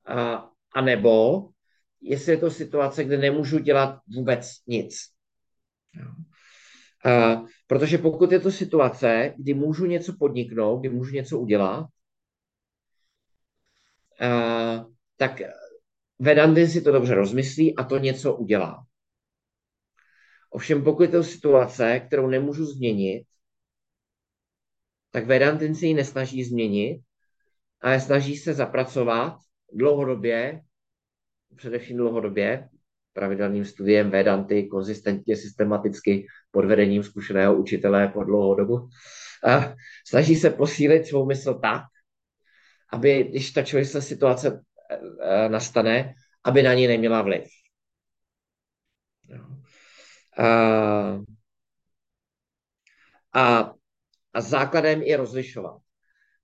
[0.06, 1.48] A, a nebo
[2.02, 4.98] jestli je to situace, kde nemůžu dělat vůbec nic.
[7.06, 11.88] A, protože pokud je to situace, kdy můžu něco podniknout, kdy můžu něco udělat,
[15.18, 15.42] tak
[16.20, 18.86] Vedantin si to dobře rozmyslí a to něco udělá.
[20.50, 23.26] Ovšem pokud je to situace, kterou nemůžu změnit,
[25.12, 27.02] tak Vedantin si ji nesnaží změnit,
[27.82, 29.38] ale snaží se zapracovat
[29.74, 30.62] dlouhodobě,
[31.56, 32.70] především dlouhodobě,
[33.14, 38.90] pravidelným studiem Vedanty, konzistentně, systematicky pod vedením zkušeného učitele po dlouhou dobu.
[39.48, 39.76] A
[40.08, 41.82] snaží se posílit svou mysl tak,
[42.92, 44.64] aby, když ta se situace
[45.22, 46.14] e, nastane,
[46.44, 47.48] aby na ní neměla vliv.
[50.38, 51.20] A,
[53.34, 53.74] a
[54.38, 55.82] a základem je rozlišovat.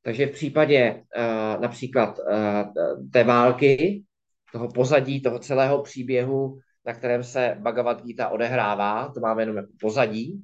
[0.02, 4.04] Takže v případě uh, například uh, té války,
[4.52, 9.72] toho pozadí, toho celého příběhu, na kterém se Bhagavad Gita odehrává, to máme jenom jako
[9.80, 10.44] pozadí,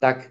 [0.00, 0.30] tak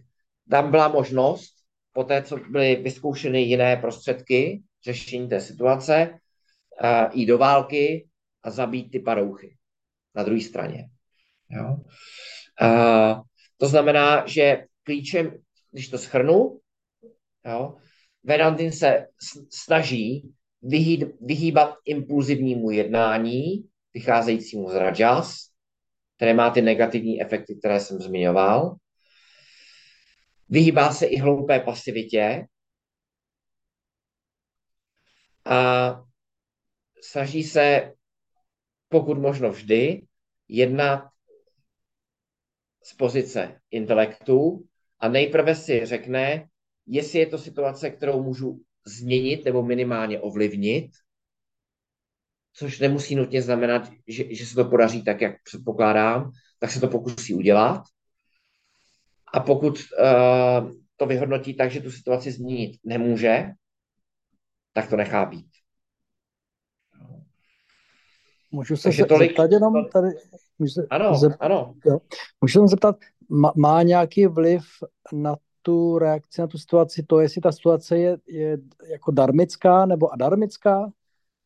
[0.50, 1.54] tam byla možnost,
[1.98, 6.20] po té, co byly vyzkoušeny jiné prostředky řešení té situace,
[7.14, 8.08] jít do války
[8.44, 9.58] a zabít ty parouchy
[10.16, 10.90] na druhé straně.
[11.50, 11.76] Jo?
[12.62, 13.22] Uh,
[13.58, 15.32] to znamená, že klíčem
[15.72, 16.60] když to schrnu,
[17.46, 17.76] jo,
[18.24, 19.08] Vedantin se
[19.50, 20.32] snaží
[20.62, 25.38] vyhýb, vyhýbat impulzivnímu jednání, vycházejícímu z rajas,
[26.16, 28.76] které má ty negativní efekty, které jsem zmiňoval.
[30.50, 32.48] Vyhýbá se i hloupé pasivitě
[35.46, 36.04] a
[37.02, 37.94] snaží se,
[38.90, 40.08] pokud možno vždy,
[40.48, 41.10] jednat
[42.84, 44.68] z pozice intelektu,
[45.00, 46.50] a nejprve si řekne,
[46.86, 50.92] jestli je to situace, kterou můžu změnit nebo minimálně ovlivnit,
[52.54, 56.88] což nemusí nutně znamenat, že, že se to podaří tak, jak předpokládám, tak se to
[56.88, 57.84] pokusí udělat.
[59.34, 63.52] A pokud uh, to vyhodnotí tak, že tu situaci změnit nemůže,
[64.74, 65.48] tak to nechá být.
[68.52, 70.08] Můžu se Takže tolik, zeptat jenom tady?
[70.60, 71.74] Můžu se, ano, zeptat, ano.
[71.86, 72.00] Jo.
[72.42, 72.96] Můžu se zeptat,
[73.30, 74.64] má, má nějaký vliv
[75.14, 78.58] na tu reakci, na tu situaci, to jestli ta situace je, je
[78.90, 80.92] jako darmická nebo adarmická,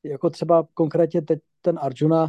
[0.04, 2.28] jako třeba konkrétně teď ten Arjuna,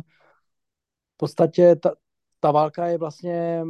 [1.15, 1.95] v podstatě ta,
[2.43, 3.63] ta válka je vlastně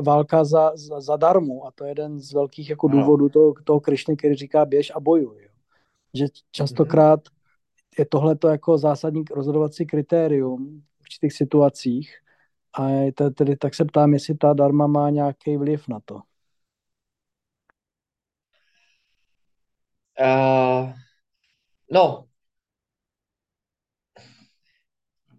[0.00, 3.80] válka za, za, za darmu a to je jeden z velkých jako důvodů toho, toho
[3.80, 5.42] Krišny, který říká běž a bojuj.
[5.42, 5.48] Jo.
[6.14, 7.20] Že častokrát
[7.98, 12.16] je tohle to jako zásadní rozhodovací kritérium v určitých situacích
[12.78, 12.88] a
[13.34, 16.20] tedy, tak se ptám, jestli ta darma má nějaký vliv na to.
[20.20, 20.92] Uh,
[21.90, 22.26] no,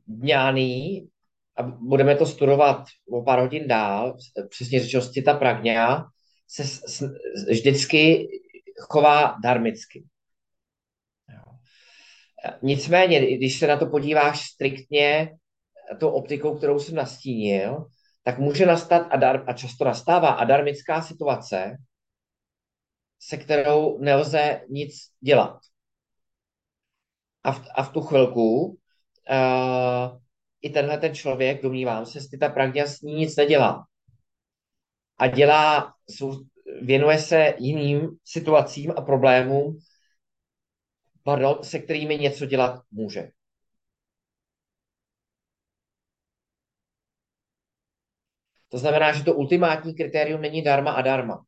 [0.08, 1.10] dňáný,
[1.58, 4.18] a budeme to studovat o pár hodin dál,
[4.50, 6.06] přesně řečeno ta pragňa,
[6.48, 7.10] se
[7.50, 8.28] vždycky
[8.80, 10.06] chová darmicky.
[12.62, 15.32] Nicméně, když se na to podíváš striktně
[16.00, 17.86] tou optikou, kterou jsem nastínil,
[18.24, 21.78] tak může nastat adar, a často nastává adarmická situace,
[23.20, 25.60] se kterou nelze nic dělat.
[27.44, 30.23] A v, a v tu chvilku uh,
[30.64, 33.88] i tenhle ten člověk, domnívám se, Stita Pragňa s ní nic nedělá.
[35.18, 35.94] A dělá,
[36.82, 39.80] věnuje se jiným situacím a problémům,
[41.24, 43.32] pardon, se kterými něco dělat může.
[48.70, 51.46] To znamená, že to ultimátní kritérium není darma a darma.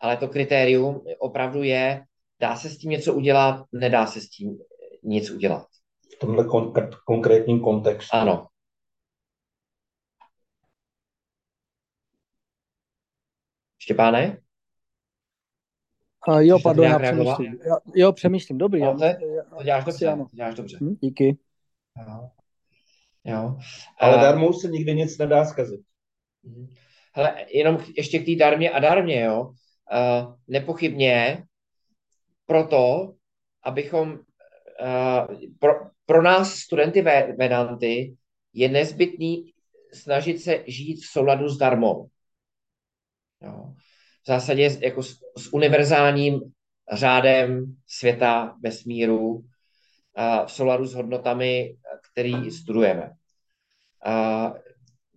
[0.00, 2.04] Ale to kritérium opravdu je,
[2.40, 4.58] dá se s tím něco udělat, nedá se s tím
[5.02, 5.77] nic udělat.
[6.18, 8.16] V tomhle kon- konkrétním kontextu.
[8.16, 8.46] Ano.
[13.78, 14.40] Štěpáne?
[16.28, 17.58] A jo, pardon, já přemýšlím.
[17.66, 18.80] Já, jo, přemýšlím, dobrý.
[18.80, 20.26] Já, to, je, já, to děláš dobře, ano.
[20.32, 20.78] děláš dobře.
[20.80, 21.38] Hm, díky.
[22.06, 22.30] Jo.
[23.24, 23.58] jo.
[23.98, 25.80] Ale A- darmou se nikdy nic nedá zkazit.
[26.42, 26.68] Mhm.
[27.14, 29.42] Hele, jenom ještě k té darmě a darmě, jo.
[29.44, 31.44] Uh, nepochybně
[32.46, 33.14] proto,
[33.62, 35.72] abychom uh, pro,
[36.08, 38.16] pro nás studenty Ve- Vedanty
[38.52, 39.52] je nezbytný
[39.92, 42.08] snažit se žít v souladu s darmou.
[43.42, 43.74] Jo.
[44.22, 46.40] V zásadě jako s, s univerzálním
[46.92, 49.42] řádem světa, vesmíru, uh,
[50.46, 51.76] v souladu s hodnotami,
[52.12, 53.10] který studujeme.
[54.06, 54.56] Uh,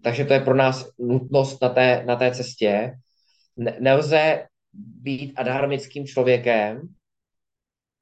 [0.03, 2.93] takže to je pro nás nutnost na té, na té cestě.
[3.57, 6.81] Ne, nelze být adharmickým člověkem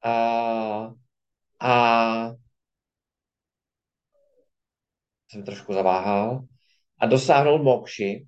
[0.04, 0.92] a,
[1.60, 2.34] a
[5.30, 6.44] jsem trošku zaváhal,
[7.00, 8.26] a dosáhnout mokši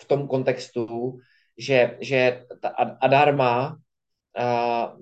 [0.00, 1.18] v tom kontextu,
[1.58, 3.78] že, že ta a- adharma
[4.38, 4.94] a,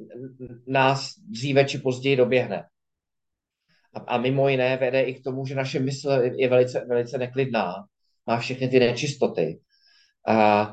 [0.66, 2.68] nás dříve či později doběhne.
[3.94, 7.74] A, a mimo jiné vede i k tomu, že naše mysl je velice, velice neklidná,
[8.26, 9.61] má všechny ty nečistoty.
[10.28, 10.72] A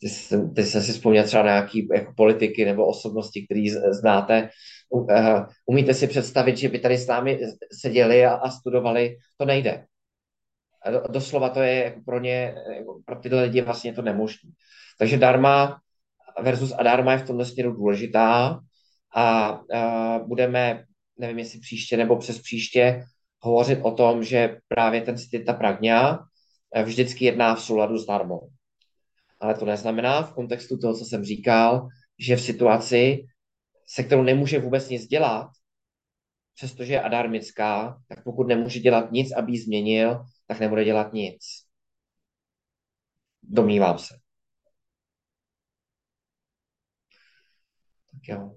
[0.00, 0.08] ty,
[0.54, 4.50] ty jsem si vzpomněl třeba na nějaký jako politiky nebo osobnosti, které znáte.
[5.10, 7.40] Eh, Umíte si představit, že by tady s námi
[7.72, 9.16] seděli a, a studovali?
[9.36, 9.84] To nejde.
[10.84, 14.50] A do- Doslova to je jako pro ně, jako pro tyhle lidi vlastně to nemožné.
[14.98, 15.80] Takže dharma
[16.42, 18.60] versus adharma je v tomto směru důležitá
[19.14, 20.84] a, a budeme,
[21.18, 23.04] nevím jestli příště nebo přes příště,
[23.40, 26.18] hovořit o tom, že právě ten stita pragňa
[26.74, 28.48] eh, vždycky jedná v souladu s dharmou.
[29.40, 33.26] Ale to neznamená v kontextu toho, co jsem říkal, že v situaci,
[33.86, 35.50] se kterou nemůže vůbec nic dělat,
[36.54, 41.42] přestože je adarmická, tak pokud nemůže dělat nic, aby ji změnil, tak nebude dělat nic.
[43.42, 44.14] Domnívám se.
[48.12, 48.54] Tak jo.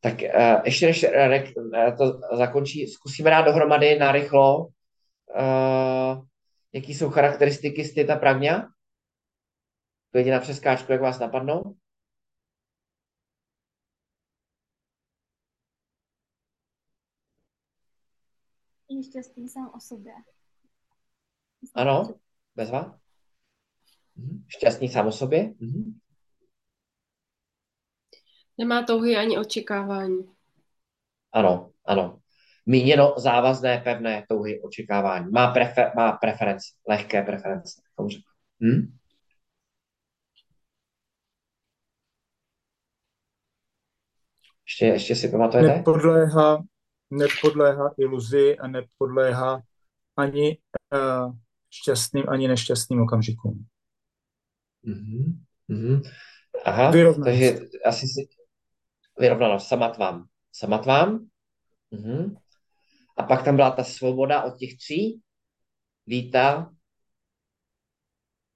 [0.00, 6.24] Tak uh, ještě než Radek uh, to zakončí, zkusíme dát dohromady narychlo, uh,
[6.72, 8.68] jaký jsou charakteristiky stita pragňa?
[10.10, 11.76] Klidně na přeskáčku, jak vás napadnou.
[18.88, 20.12] Je šťastný sám o sobě.
[21.74, 22.14] Ano,
[22.54, 22.98] bezva.
[24.16, 24.44] Mhm.
[24.48, 25.54] Šťastný sám o sobě.
[25.60, 26.00] Mhm.
[28.58, 30.34] Nemá touhy ani očekávání.
[31.32, 32.21] Ano, ano.
[32.66, 35.30] Míněno závazné, pevné touhy, očekávání.
[35.30, 37.82] Má, prefer, má preference, lehké preference.
[38.62, 38.98] Hm?
[44.66, 45.76] Ještě, ještě si pamatujete?
[45.76, 46.62] Nepodléhá,
[47.10, 49.62] nepodléhá iluzi a nepodléhá
[50.16, 50.58] ani
[50.92, 51.34] uh,
[51.70, 53.66] šťastným, ani nešťastným okamžikům.
[54.82, 55.44] Mhm.
[55.68, 56.02] Mhm.
[56.64, 57.24] Aha, Vyrovnanost.
[57.24, 58.28] takže asi si
[59.18, 60.26] vyrovnanost, samatvám.
[60.52, 61.26] Samatvám.
[61.90, 62.36] Mhm.
[63.16, 65.20] A pak tam byla ta svoboda od těch tří.
[66.06, 66.70] Víta,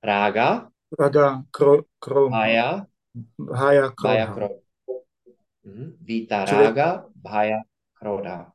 [0.02, 2.86] Rága, Raga, kro, kro, Bhaya,
[3.54, 4.34] hája, Bhaya, kroha.
[4.34, 4.54] Krodha.
[5.64, 5.96] Mhm.
[6.00, 7.57] Víta, Čili- Rága, Bhaya,
[7.94, 8.52] Krodha.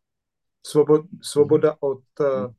[0.68, 2.54] Svobod, svoboda od uh,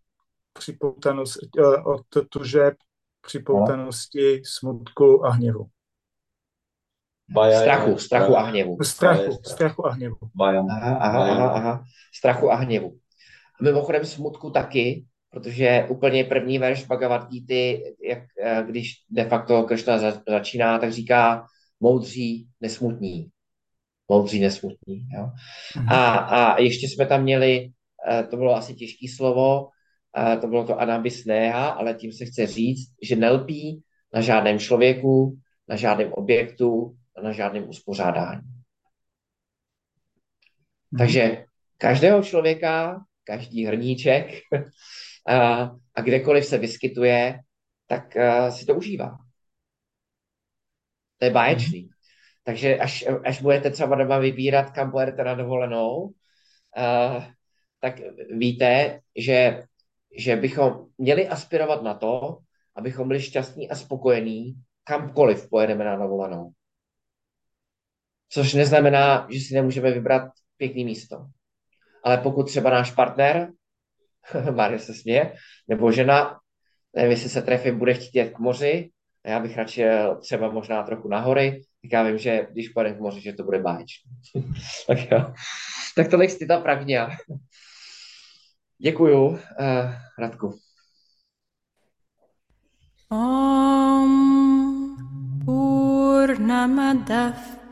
[0.52, 2.74] připoutanosti, uh, od tužeb,
[3.20, 5.66] připoutanosti, smutku a hněvu.
[7.28, 8.82] Baja je- Strachu, strachu a hněvu.
[8.82, 9.54] Strachu, strach.
[9.54, 10.16] strachu a hněvu.
[10.34, 10.70] Bajam.
[10.70, 11.84] Aha, aha, aha, aha.
[12.14, 12.98] Strachu a hněvu.
[13.60, 19.62] A mimochodem smutku taky, protože úplně první verš Bhagavad Gita, jak, eh, když de facto
[19.62, 21.46] Krishna za- začíná, tak říká
[21.80, 23.28] moudří, nesmutní.
[24.08, 25.06] Moudří, nesmutní.
[25.16, 25.30] Jo?
[25.88, 27.70] A, a ještě jsme tam měli,
[28.10, 29.68] eh, to bylo asi těžké slovo,
[30.18, 33.82] eh, to bylo to anabis neha, ale tím se chce říct, že nelpí
[34.14, 35.38] na žádném člověku,
[35.68, 38.42] na žádném objektu, na žádném uspořádání.
[40.98, 41.44] Takže
[41.78, 44.26] každého člověka, každý hrníček
[45.26, 45.62] a,
[45.94, 47.40] a kdekoliv se vyskytuje,
[47.86, 49.18] tak a, si to užívá.
[51.18, 51.88] To je báječný.
[52.44, 57.24] Takže až, až budete třeba doma vybírat, kam pojedete na dovolenou, uh,
[57.80, 58.00] tak
[58.30, 59.62] víte, že,
[60.18, 62.38] že bychom měli aspirovat na to,
[62.76, 64.54] abychom byli šťastní a spokojení,
[64.84, 66.50] kamkoliv pojedeme na dovolenou.
[68.28, 70.22] Což neznamená, že si nemůžeme vybrat
[70.56, 71.26] pěkný místo.
[72.04, 73.48] Ale pokud třeba náš partner,
[74.50, 75.34] Mario se směje,
[75.68, 76.38] nebo žena,
[76.96, 78.90] nevím, jestli se trefí, bude chtít jet k moři,
[79.24, 82.68] a já bych radši jel třeba možná trochu na hory, tak já vím, že když
[82.68, 84.10] pojedeme k moři, že to bude báječné.
[84.86, 85.34] tak jo.
[85.96, 87.10] Tak tolik z ta Pragnia.
[88.78, 89.38] Děkuju, uh,
[90.18, 90.58] Radku.
[93.10, 94.42] Om
[95.44, 97.61] Purnamadav